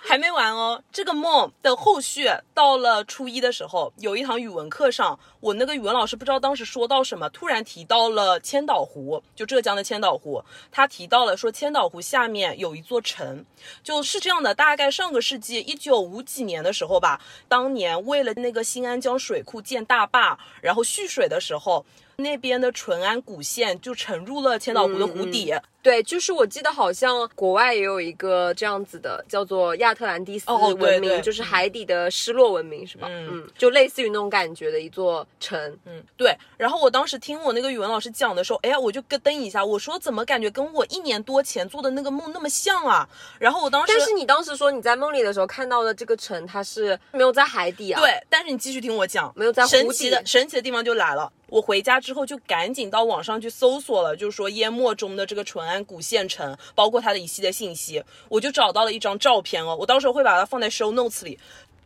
[0.03, 13.45] 还没完哦，这个梦的后续到了初一的时候，有一堂语文课上，我那个语文老师不知道当时说到什么，突然提到了千岛湖，就浙江的千岛湖，他提到了说千岛湖下面有一座城，
[13.85, 21.85] 就是这样的，大概上个世纪一九五几年的时候吧，当年为了那个新安江水库建大坝，然后蓄水的时候。
[22.21, 25.53] 那边的淳安古县就沉入了千岛湖的湖底，
[25.83, 33.09] 对，就是我记得好像国外也有一个这样子的，叫做亚特兰蒂斯文明，对就是海底的失落文明，是吧？
[33.11, 35.59] 嗯就类似于那种感觉的一座城。
[35.87, 36.37] 嗯，对。
[36.59, 43.09] 然后我当时听我那个语文老师讲的时候，哎呀，我就咯噔一下，我说怎么感觉跟我一年多前做的那个梦那么像啊？
[43.39, 51.33] 然后我当时，但是你当时说你在梦里的时候看到的这个城，它是没有在海底啊？，对，但是你继续听我讲，没有在湖神奇底的神奇的地方就来了。
[51.51, 61.39] 我回家之后就赶紧到网上去搜索了，就是说淹没中的这个淳安古县城，包括它的一系列信息，我就找到了一张照片哦，我到时候会把它放在 show notes 里，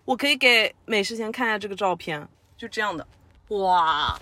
[0.04, 3.06] 我可以给美食先看一下这个照片，就这样的。
[3.48, 4.18] 哇，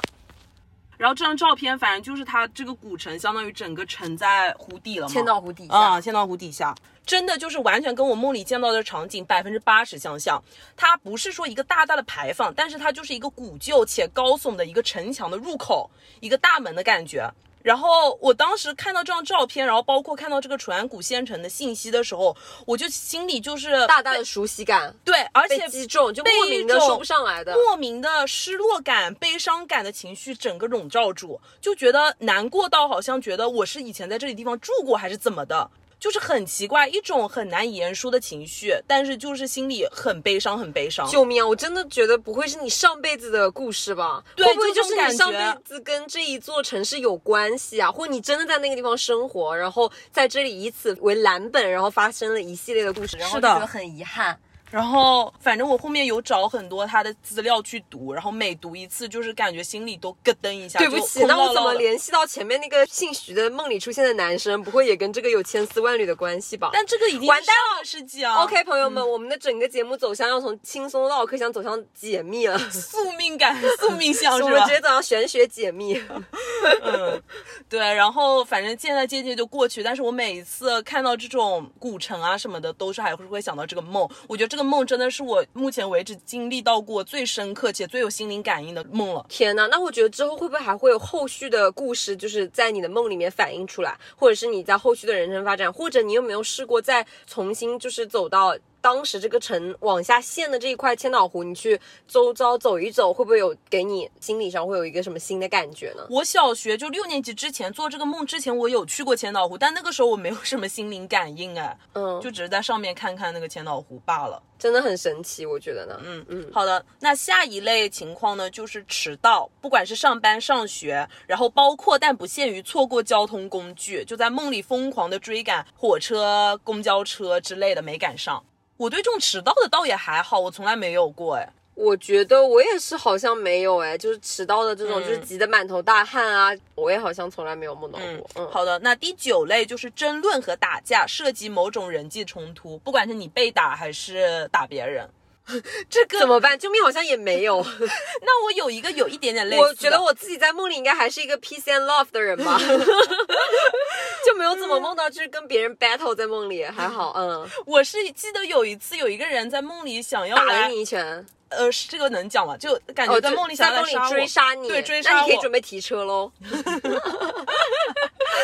[0.97, 5.13] 然后这张照片，反正就是它这个古城，相当于整个沉在湖底了嘛。
[5.13, 5.75] 千岛湖底下。
[5.75, 6.75] 啊，千岛湖底下，
[7.05, 10.43] 真的就是完全跟我梦里见到的场景百分之八十相像。
[10.77, 15.91] 它不是说一个大大的牌坊，但是它就是一个古旧且高耸的一个城墙的入口，
[16.21, 17.29] 一个大门的感觉。
[17.63, 22.37] 然后我当时看到这张照片，然后包括看到这个淳安古县城的信息的时候，
[22.67, 27.55] 我就心里就是大大的熟悉感对，而被且击中，就被莫名的说不上来的。
[27.55, 35.71] 莫名的失落感、悲伤感的情绪整个笼罩住，就觉得难过到好像觉得我是以前在这里地方住过还是怎么的，
[36.03, 41.09] 就是很奇怪，一种很难以言说的情绪，但是就是心里很悲伤，很悲伤。
[41.09, 41.47] 救命啊！
[41.47, 44.21] 我真的觉得不会是你上辈子的故事吧？
[44.35, 47.89] 对会不会就是你上辈子跟这一座城市有关系啊？
[47.89, 54.37] 或者你真的在那个地方生活，然后在这里以此为蓝本，然后发生了一系列的故事，然后觉得很遗憾。
[54.73, 60.79] 然后反正我后面有找很多他的资料去读，然后每读一次就是感觉心里都咯噔一下。
[60.79, 64.63] 对不起，那我怎么联系到前面那个姓徐的梦里出现的男生？
[64.63, 66.71] 不会也跟这个有千丝万缕的关系吧？
[66.73, 74.69] 但这个已经完蛋上个世纪啊 OK，朋友们，我们的整个节目走向要从轻松唠嗑向走向解密了， 宿命感、 宿命相是吧我们直？
[74.71, 76.03] 接走向玄学解密。
[76.83, 77.23] 嗯，
[77.69, 84.09] 对，然后反正现在渐渐就过去，但是我每一次看到这种古城啊什么的，都是还是会想到这个梦。
[84.29, 89.27] 我觉得这个个梦真的是我目前为止经历到过最深刻且最有心灵感应的梦了。
[89.29, 106.05] 天哪，那我觉得之后会不会还会有后续的故事，就是在你的梦里面反映出来，或者是你在后续的人生发展，或者你有没有试过再重新就是走到当时这个城往下陷的这一块千岛湖，你去周遭走一走，会不会有给你心理上会有一个什么新的感觉呢？
[106.11, 114.43] 我小学就六年级之前做这个梦之前，我有去过千岛湖，但那个时候我没有什么心灵感应，哎，嗯，就只是在上面看看那个千岛湖罢了。
[114.59, 116.01] 真的很神奇，我觉得呢。
[116.05, 116.85] 嗯嗯，好的。
[117.01, 128.45] 那下一类情况呢，就是迟到，不管是上班、上学，然后包括但不限于错过交通工具，就在梦里疯狂的追赶火车、公交车之类的没赶上。
[128.83, 131.49] 我对这种迟到的倒也还好，我从来没有过哎。
[131.75, 138.31] 我觉得我也是，好像没有哎，就是迟到的这种，嗯就是急得满头大汗啊，我也好像从来没有梦到过。
[138.35, 145.09] 嗯，好的，那第九类就是争论和打架，涉及某种人际冲突，不管是你被打还是打别人。
[145.91, 146.59] 这个怎么办？
[146.59, 147.65] 救命，好像也没有。
[148.23, 152.59] 那我有一个有一点点类似的，我觉得我自己在梦里应该还是一个 peace and love 的人吧，
[154.25, 161.27] 就没有怎么梦到就是跟别人 battle 在梦里，还好，嗯，我是记得有一次有一个人在梦里想要打了来，你一拳，
[161.57, 162.57] 呃，是这个能讲吗？
[162.57, 166.31] 就感觉哦，在梦里想要来在梦里追杀你，对追杀那你可以我准备提车喽，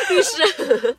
[0.09, 0.95] 律师，对，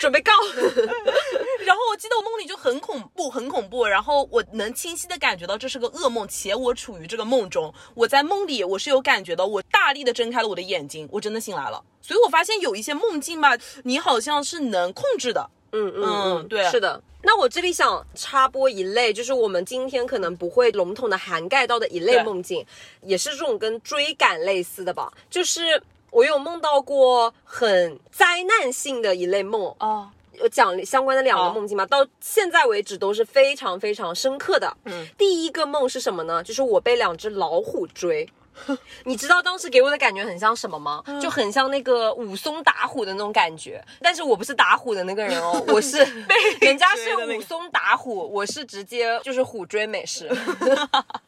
[0.00, 0.32] 准备告，
[1.64, 3.86] 然后我记得我梦里就很恐怖，很恐怖。
[3.86, 7.72] 然后我能清晰的感觉到这是个噩梦，且我处于这个梦中。
[7.94, 11.82] 我在梦里我是有感觉到，我大力的睁开了我的眼睛，我真的醒来了。
[12.00, 15.50] 所以我发现有一些梦境吧，你好像是能控制的。
[15.72, 17.02] 嗯嗯嗯对是的。
[17.22, 22.66] 那我这里想插播一类，就是我们今天可能不会笼统的涵盖到的一类梦境，
[23.02, 34.76] 也是这种跟追赶类似的吧，就是我有梦到过很灾难性的一类梦，哦，有讲相关的两个梦境嘛，到现在为止都是非常非常深刻的。
[34.84, 36.42] 嗯，第一个梦是什么呢？
[36.42, 38.28] 就是我被两只老虎追。
[39.04, 41.02] 你知道当时给我的感觉很像什么吗？
[41.20, 43.82] 就很像那个武松打虎的那种感觉。
[44.00, 45.98] 但是我不是打虎的那个人哦， 我是
[46.60, 50.30] 人家是武松打虎，我是直接就是虎追美食。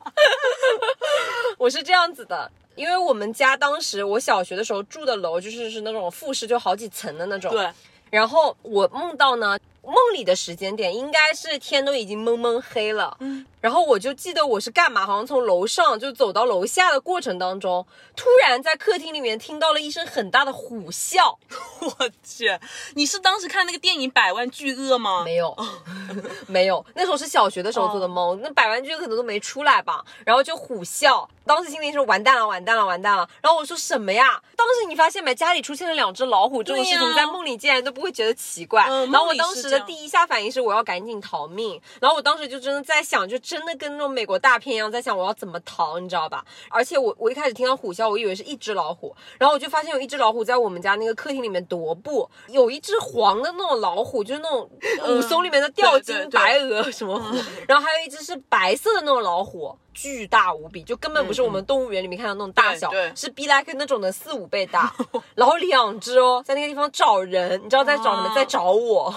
[1.59, 2.51] 我是这样子的。
[2.77, 7.49] 因为我们家当时我小学的时候住的楼就是是那种复式，就好几层的那种。
[7.53, 7.71] 对，
[8.11, 9.57] 然后我梦到呢，
[9.87, 21.37] 梦里的时间点应该是天都已经蒙蒙黑了，嗯，然后我就记得我是干嘛，好像从楼上就走到楼下的过程当中，突然在客厅里面听到了一声很大的虎啸，
[21.81, 22.59] 我去，
[22.95, 25.23] 你是当时看那个电影《百万巨鳄》吗？
[25.25, 25.57] 没有，
[26.47, 34.41] 没有，那时候是小学的时候做的梦，那百万巨鳄可能都没出来吧，然后就虎啸，当时心里是完蛋了，完蛋了，完蛋了，然后我说什么呀？
[34.57, 46.45] 当时你发现没，家里出现了两只老虎这种事情，在梦里竟然都不会觉得奇怪，嗯然后我当时第一下反应是我要赶紧逃命，然后我当时就真的在想，就真的跟那种美国大片一样，在想我要怎么逃，你知道吧？
[46.69, 54.71] 而且我我一开始听到虎啸，我以为是一只老虎，然后我就发现有一只老虎在我们家那个客厅里面踱步，有一只黄的那种老虎，就是那种
[55.09, 57.37] 武松里面的吊睛白鹅什么虎，
[57.69, 59.77] 然后还有一只是白色的那种老虎。
[59.97, 64.93] 巨大无比，就根本不是我们动物园里面看到那种大小，是 be like 那种的四五倍大，
[65.37, 68.27] 然后两只哦，在那个地方找人，你知道在找什么？
[68.27, 69.15] 啊在找我。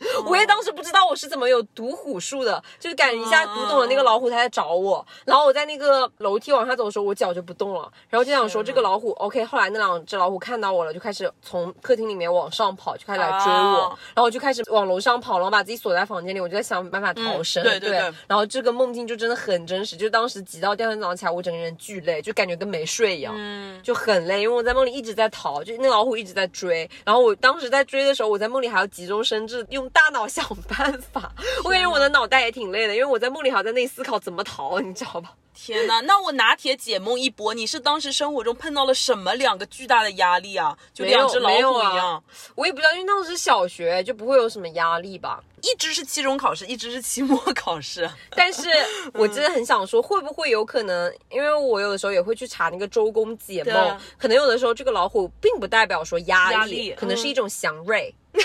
[0.26, 9.44] 我也当时不知道我是怎么有读虎术的，就是感觉一下读懂了那个老虎它在找我，然后我在那个楼梯往下走的时候，我脚就不动了，然后就想说这个老虎 OK。
[9.44, 17.62] 后来那两只老虎看到我了，就开始从客厅里面往上跑，就开始来追我，啊然后我就开始往楼上跑，然后把自己锁在房间里，我就在想办法逃生。
[17.62, 23.34] 嗯对对对然后这个梦境就真的很真实，就当时急到第二天早上起来，我整个人巨累，就感觉跟没睡一样。
[23.36, 31.32] 嗯，就很累，因为我在梦里一直在逃，就那老虎一直在追，然后我当时在追的时候，我在梦里还要急中生智，用大脑想办法。
[31.64, 35.34] 我感觉我的脑袋也挺累的，因为我在梦里还要在那里思考怎么逃，你知道吧？
[35.60, 40.78] 天哪，那我拿铁解梦一波，你是当时生活中碰到了什么两个巨大的压力啊？
[40.94, 42.22] 就两只老虎一样，
[42.54, 45.42] 我也不知道，因为当时是小学，就不会有什么压力吧。
[45.62, 48.08] 一只是期中考试，一只是期末考试。
[48.30, 48.68] 但是
[49.12, 51.12] 我真的很想说，会不会有可能？
[51.28, 58.14] 因为我有的时候也会去查那个周公解梦，可能有的时候这个老虎并不代表说压力，压力可能是一种祥瑞。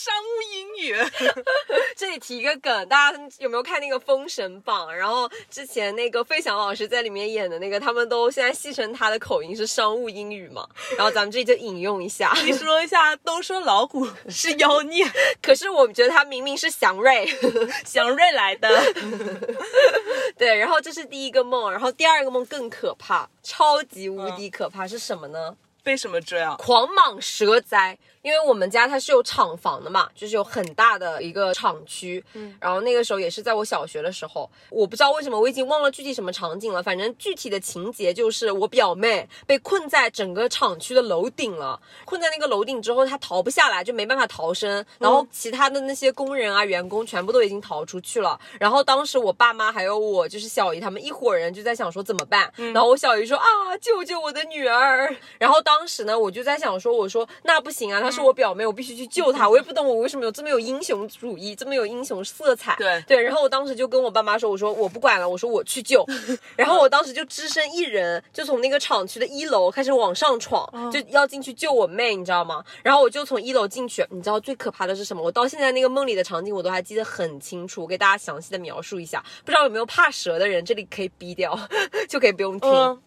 [0.00, 0.96] 商务英语，
[1.94, 4.88] 这里提一个梗，大家有没有看那个《封神榜》？
[4.90, 10.66] 然后之前那个费翔老师在里面演的那个，他们都现在戏称他的口音是商务英语嘛。
[10.96, 12.32] 然后咱们这里就引用一下。
[12.46, 15.04] 你说一下，都说老虎是妖孽，
[15.42, 17.26] 可是我觉得他明明是祥瑞。
[17.84, 18.70] 祥瑞来的。
[20.38, 25.54] 对，然后这是第一个梦，然后第二个梦更可怕，超级无敌可怕、是什么呢？
[25.82, 26.56] 被什么追啊？
[26.58, 27.98] 狂蟒蛇灾。
[28.22, 32.22] 因为我们家它是有厂房的嘛，就是有很大的一个厂区。
[32.34, 44.84] 嗯，然后那个时候也是在我小学的时候，我不知道为什么我已经忘了具体什么场景了，反正具体的情节就是我表妹被困在整个厂区的楼顶了，困在那个楼顶之后，她逃不下来，就没办法逃生。
[44.98, 48.38] 然后其他的那些工人啊、员工全部都已经逃出去了。
[48.58, 52.52] 然后当时我爸妈还有我就是小姨他们一伙人就在想说怎么办。
[52.56, 53.44] 然后我小姨说啊，
[53.80, 55.14] 救救我的女儿。
[55.38, 59.48] 然后当时呢，我就在想说，我说那不行啊，她是我表妹，我必须去救她。
[59.48, 62.74] 我也不懂我为什么有这么有英雄主义，这么有英雄色彩。
[62.76, 66.04] 对对，然后我当时就跟我爸妈说，我说我不管了，我说我去救。
[66.56, 72.64] 然后我当时就只身一人，就从那个厂区的一楼开始往上闯，就要进去救我妹，你知道吗？
[72.82, 75.22] 然后我就从一楼进去，你知道最可怕的是什么？
[75.22, 79.24] 我到现在那个梦里的场景我都还记得很清楚，我给大家详细的描述一下。
[79.44, 81.58] 不知道有没有怕蛇的人，这里可以逼掉，
[82.08, 82.70] 就可以不用听。
[82.70, 83.00] 嗯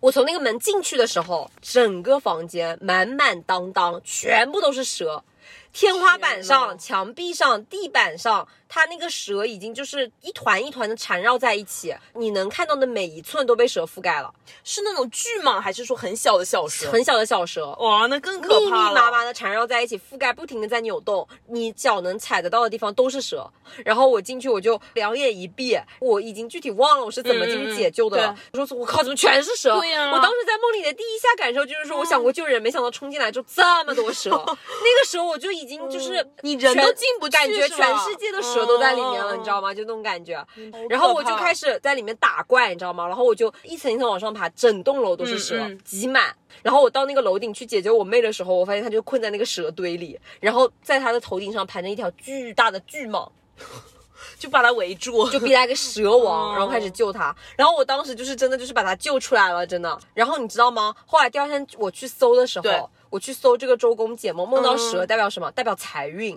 [0.00, 5.24] 我从那个门进去的时候，整个房间满满当当，全部都是蛇。
[5.72, 16.90] 天花板上、墙壁上、地板上，它那个蛇已经就是一团一团的缠绕在一起，你能看到的每一寸都被蛇覆盖了，是那种巨蟒，还是说很小的小蛇？
[16.90, 17.74] 很小的小蛇。
[17.80, 18.94] 哇，那更可怕密密。
[18.94, 23.50] 麻麻的缠绕在一起，覆盖不停的在扭动，你脚能踩得到的地方都是蛇。
[23.84, 28.34] 然后我进去，我就两眼一闭，我已经具体忘了我是怎么进去解救的了。
[28.36, 29.78] 嗯我说我靠，怎么全是蛇？
[29.78, 34.30] 对呀我当时在梦里的第一下感受就是说，我想过救人，没想到冲进来就这么多蛇。
[34.30, 39.72] 那个时候我就已经就是你人都进不去感觉全世界的蛇都在里面了，嗯你知道吗？
[39.74, 40.44] 就那种感觉。
[40.88, 43.06] 然后我就开始在里面打怪，你知道吗？
[43.06, 46.34] 然后我就一层一层往上爬，整栋楼都是蛇，挤满。
[46.62, 53.28] 然后我到那个楼顶去解救我妹的时候，我发现她就困在那个蛇堆里，然后在她的头顶上盘着一条巨大的巨蟒，
[54.38, 57.34] 就把它围住，就逼来个蛇 王，哦然后开始救她。
[57.56, 59.98] 然后我当时就是真的就是把她救出来了，真的。
[60.14, 60.94] 然后你知道吗？
[61.06, 65.50] 后来第二天我去搜的时候，我去搜这个周公解梦，梦到蛇嗯代表什么？
[65.52, 66.36] 代表财运。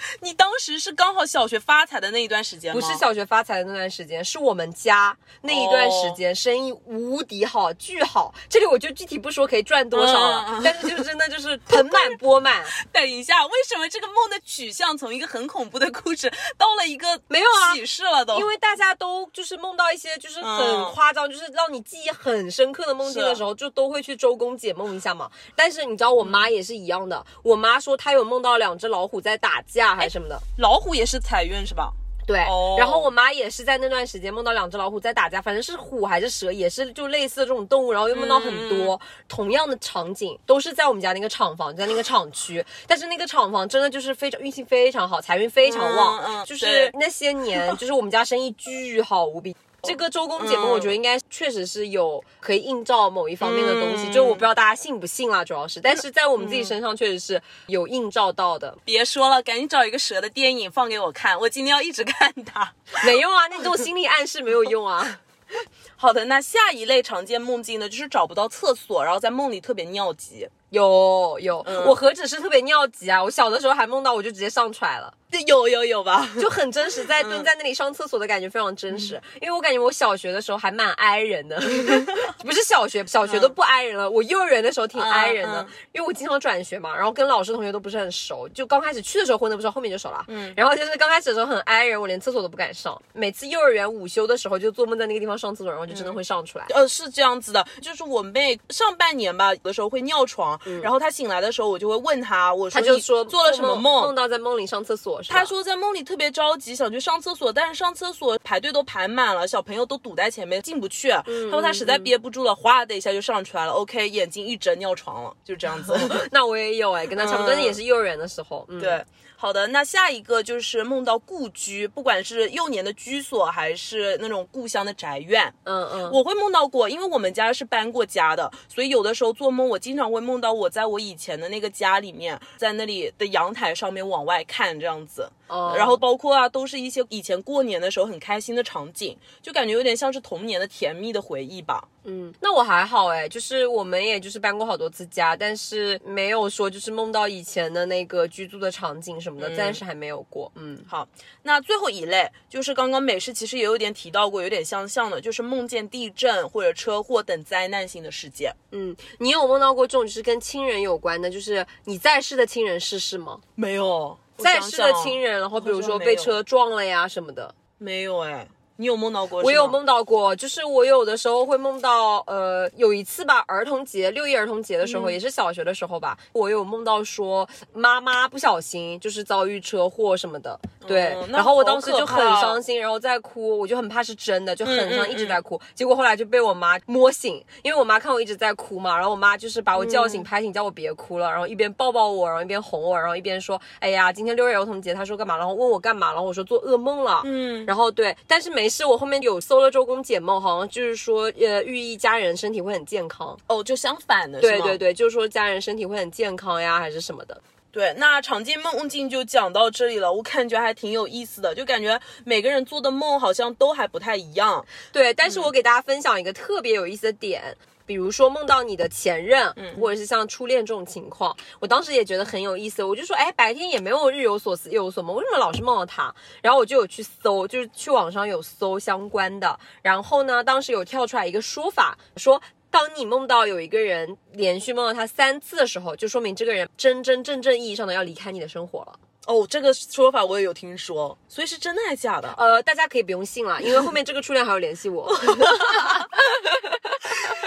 [0.20, 2.80] 你当时是刚好小学发财的那一段时间吗？
[2.80, 8.34] 不是小学发财的那段时间，是我们家那一段时间生意无敌好，巨好。
[8.48, 12.64] 这里我就具体不说可以赚多少了，但是就是真的就是盆满钵满。
[12.92, 18.38] 等一下，为什么这个梦的取向从一个很恐怖的故事到了一个没有啊启示了都？
[18.38, 25.30] 因为大家都就是梦到一些就是很嗯夸张，就是让你记忆很深刻的梦境的时候，就都会去周公解梦一下嘛。
[25.54, 30.40] 但是你知道我妈也是一样的，我妈说她有梦到两只老虎在打架还是什么的。
[30.58, 31.92] 老虎也是财运是吧？
[32.26, 49.54] 对，哦然后我妈也是在那段时间梦到两只老虎在打架，反正是虎还是蛇，也是就类似的这种动物，然后又梦到很多、同样的场景，都是在我们家那个厂房，在那个厂区， 但是那个厂房真的就是非常运气非常好，财运非常旺，嗯嗯就是那些年，就是我们家生意巨好无比。
[49.82, 58.76] 这个周公解梦，嗯我觉得应该确实是有可以映照某一方面的东西，嗯就我不知道大家信不信啦，主要是，但是在我们自己身上确实是有映照到的。
[58.84, 62.72] 别说了，赶紧找一个蛇的电影放给我看，我今天要一直看它。
[63.04, 65.20] 没用啊，那种心理暗示没有用啊。
[65.96, 70.48] 好的，那下一类常见梦境呢，就是找不到厕所，然后在梦里特别尿急。
[70.70, 73.22] 有有，嗯我何止是特别尿急啊！
[73.22, 76.28] 我小的时候还梦到我就直接上出来了，对，有有有吧？
[76.42, 79.18] 就很真实，在蹲在那里上厕所的感觉非常真实。
[79.40, 81.56] 因为我感觉我小学的时候还蛮挨人的，
[82.44, 84.10] 不是小学，小学都不挨人了。
[84.10, 90.24] 我幼儿园的时候挺挨人的，因为我经常转学嘛，然后跟老师同学都不是很熟，就刚开始去的时候混的不熟，后面就熟了。
[90.26, 93.00] 嗯，然后就是刚开始的时候很挨人，我连厕所都不敢上。
[93.12, 96.66] 每次幼儿园午休的时候就做梦在那个地方上厕所，然后就真的会上出来。
[96.74, 104.14] 呃，是这样子的，就是我妹上半年吧，有的时候会尿床，然后她醒来的时候，我就会问她，我说你他就说做了什么梦梦？
[104.14, 111.10] 到在梦里上厕所，她说在梦里特别着急，想去上厕所，但是上厕所排队都排满了，小朋友都堵在前面进不去。
[111.10, 113.72] 她说她实在憋不住了，哗的一下就上出来了。
[113.72, 115.96] OK，眼睛一睁尿床了，就这样子。
[116.32, 118.64] 那我也有哎、跟她差不多，但是也是幼儿园的时候。
[118.68, 119.04] 嗯、对，
[119.38, 125.52] 好的，那下一个就是梦到故居，不管是幼年的居所，还是那种故乡的宅院。
[125.64, 135.30] 嗯嗯，我会梦到过，因为我们家是搬过家的，所以有的时候做梦，我经常会梦到我在我以前的那个家里面，在那里的阳台上面往外看这样子。
[135.48, 141.88] 哦然后包括啊，都是一些以前过年的时候很开心的场景，就感觉有点像是童年的甜蜜的回忆吧。
[142.08, 150.50] 嗯，那我还好哎，就是我们也就是搬过好多次家，但是没有说就是梦到以前的那个居住的场景什么的，暂时还没有过。
[150.54, 151.06] 嗯，好，
[151.42, 158.54] 那最后一类就是刚刚美式其实也有点提到过，有点相像的，就是梦见地震或者车祸等灾难性的事件。
[158.70, 163.40] 嗯，你有梦到过这种就是跟亲人有关的，就是你在世的亲人逝世吗？
[163.56, 167.54] 没有，在世的亲人，然后比如说被车撞了呀什么的。
[167.78, 168.46] 没有哎。
[168.78, 169.42] 你有梦到过？
[169.42, 169.66] 我有。
[169.66, 185.60] 梦到过，就是我有的时候会梦到，呃，有一次吧，儿童节六一儿童节的时候，也是小学的时候吧，我有梦到说妈妈不小心就是遭遇车祸什么的，对，然后我当时就很伤心，然后在哭，我就很怕是真的，就很嗯伤，嗯一直在哭。
[185.74, 195.36] 结果后来就被我妈摸醒，因为我妈看我一直在哭嘛，然后我妈就是把我叫嗯醒、拍醒，叫我别哭了，然后一边抱抱我，然后一边哄我，然后一边说，哎呀，今天六一儿童节，她说干嘛？
[195.36, 196.08] 然后问我干嘛？
[196.12, 203.36] 然后我说做噩梦了，嗯，然后对，但是没事，我后面有搜了周公解梦，好像就是说，呃，寓意家人身体会很健康。
[203.48, 207.40] 哦，就相反的，是对对对，就是说家人身体会很健康呀，还是什么的。
[207.76, 214.64] 对，那常见梦境就讲到这里了，我感觉还挺有意思的，就感觉每个人做的梦好像都还不太一样。
[214.90, 217.54] 对，但是我给大家分享一个特别有意思的点。
[217.84, 222.82] 比如说梦到你的前任，嗯或者是像初恋这种情况，我当时也觉得很有意思。
[222.82, 226.12] 我就说，哎，白天也没有日有所思夜有所梦，为什么老是梦到他？
[226.42, 229.56] 然后我就有去搜，就是去网上有搜相关的。
[229.82, 232.42] 然后呢，当时有跳出来一个说法，说
[232.76, 239.00] 当你梦到有一个人连续梦到他三次的时候，就说明这个人真真正正意义上的要离开你的生活了。
[239.26, 242.32] 哦，这个说法我也有听说，所以是真的还是假的？
[242.38, 245.12] 呃，大家可以不用信了，因为后面这个初恋还有联系我。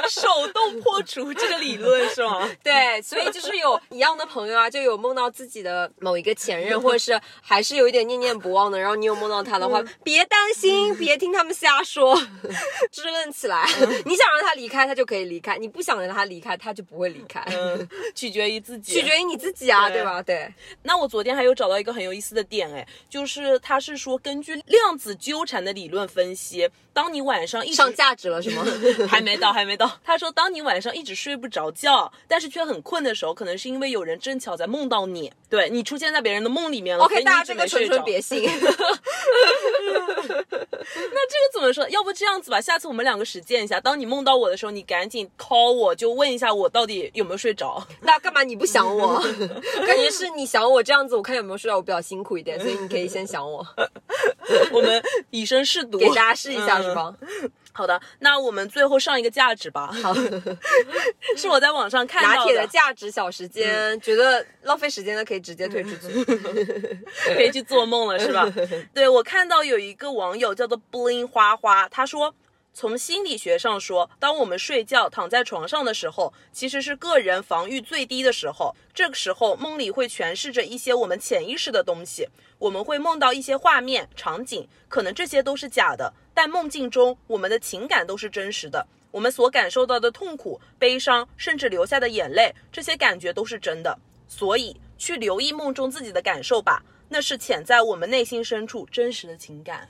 [0.10, 2.50] 手动破除这个理论是吗？
[2.64, 12.20] 对，所以就是有一样的朋友啊，就有梦到自己的某一个前任，或者是还是有一点念念不忘的，然后你有梦到他的话，别担心，别听他们瞎说，
[12.92, 13.68] 支棱起来。
[14.06, 17.46] 你想让他离开，他就可以离开；你不想让他离开，他就不会离开。
[17.54, 20.24] 嗯，取决于自己，取决于你自己啊，对对吧？
[20.24, 20.52] 对，
[20.82, 26.68] 那我昨天还有找到一个很有意思的点，哎，就是他是说根据量子纠缠的理论分析，
[27.00, 28.66] 当你晚上一直上价值了是吗？
[29.08, 29.90] 还没到，还没到。
[30.04, 37.06] 他说，当你晚上一直睡不着觉，但是却很困的时候，可能是因为有人正巧在梦到你，对你出现在别人的梦里面了。
[37.06, 38.44] OK，大家这个纯纯别信。
[40.92, 41.88] 那这个怎么说？
[41.90, 43.80] 要不这样子吧，下次我们两个实践一下。
[43.80, 47.82] 当你梦到我的时候，你赶紧 call 我，就问一下我到底有没有睡着。
[48.02, 49.24] 那干嘛你不想我？
[49.88, 53.66] 感觉是你想我这样子，我看有没有睡着，我比较辛苦一点，所以你可以先想我，
[54.74, 56.89] 我们以身试毒，给大家试一下，嗯
[57.72, 59.88] 好的，那我们最后上一个价值吧。
[60.04, 60.14] 好，
[61.38, 66.26] 是我在网上看到拿铁的价值小时间，觉得浪费时间的可以直接退出去。
[67.36, 68.52] 可以去做梦了，是吧？
[68.94, 72.34] 对我看到有一个网友叫做 bling 花花，他说。
[72.72, 78.74] 从心理学上说，当我们睡觉躺在床上的时候，其实是个人防御最低的时候。
[78.94, 88.88] 这个时候，梦里会诠释着一些我们潜意识的东西，我们会梦到一些画面、场景，可能这些都是假的，但梦境中我们的情感都是真实的。
[89.12, 94.00] 我们所感受到的痛苦、悲伤，甚至流下的眼泪，这些感觉都是真的。
[94.28, 99.90] 所以，去留意梦中自己的感受吧，那是潜在我们内心深处真实的情感。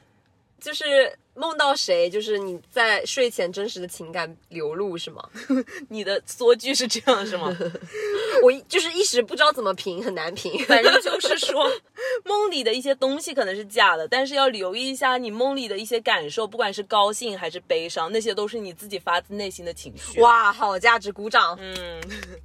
[0.60, 5.24] 就是梦到谁，就是你在睡前真实的情感流露，是吗？
[5.90, 7.56] 你的缩句是这样是吗？
[8.44, 10.58] 我一就是一时不知道怎么评，很难评。
[10.66, 11.72] 反正就是说，
[12.26, 20.20] 梦里的一些东西可能是假的，但是要留意一下你梦里的一些感受，不管是高兴还是悲伤，那些都是你自己发自内心的情绪。
[20.22, 21.58] 哇，好价值，鼓掌。
[21.60, 22.02] 嗯，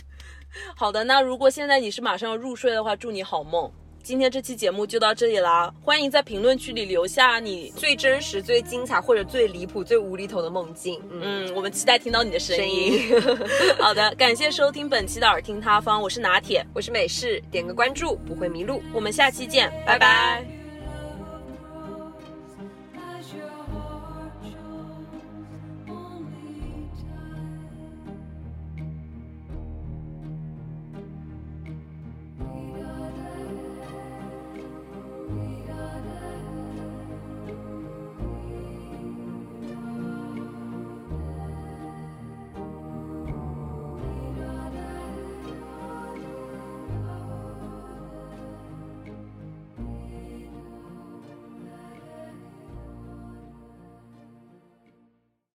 [0.76, 3.70] 好的，那如果现在你是马上要入睡的话，祝你好梦。
[4.04, 11.00] 今天这期节目就到这里啦，欢迎在评论区里留下你，最真实、最精彩或者最离谱、最无厘头的梦境。
[11.10, 12.92] 嗯，嗯，我们期待听到你的声声音。
[12.92, 13.22] 音。
[13.80, 18.82] 好的，感谢收听本期的耳听他方，我是拿铁，我是美式，点个关注不会迷路。
[18.92, 20.63] 我们下期见，拜拜拜拜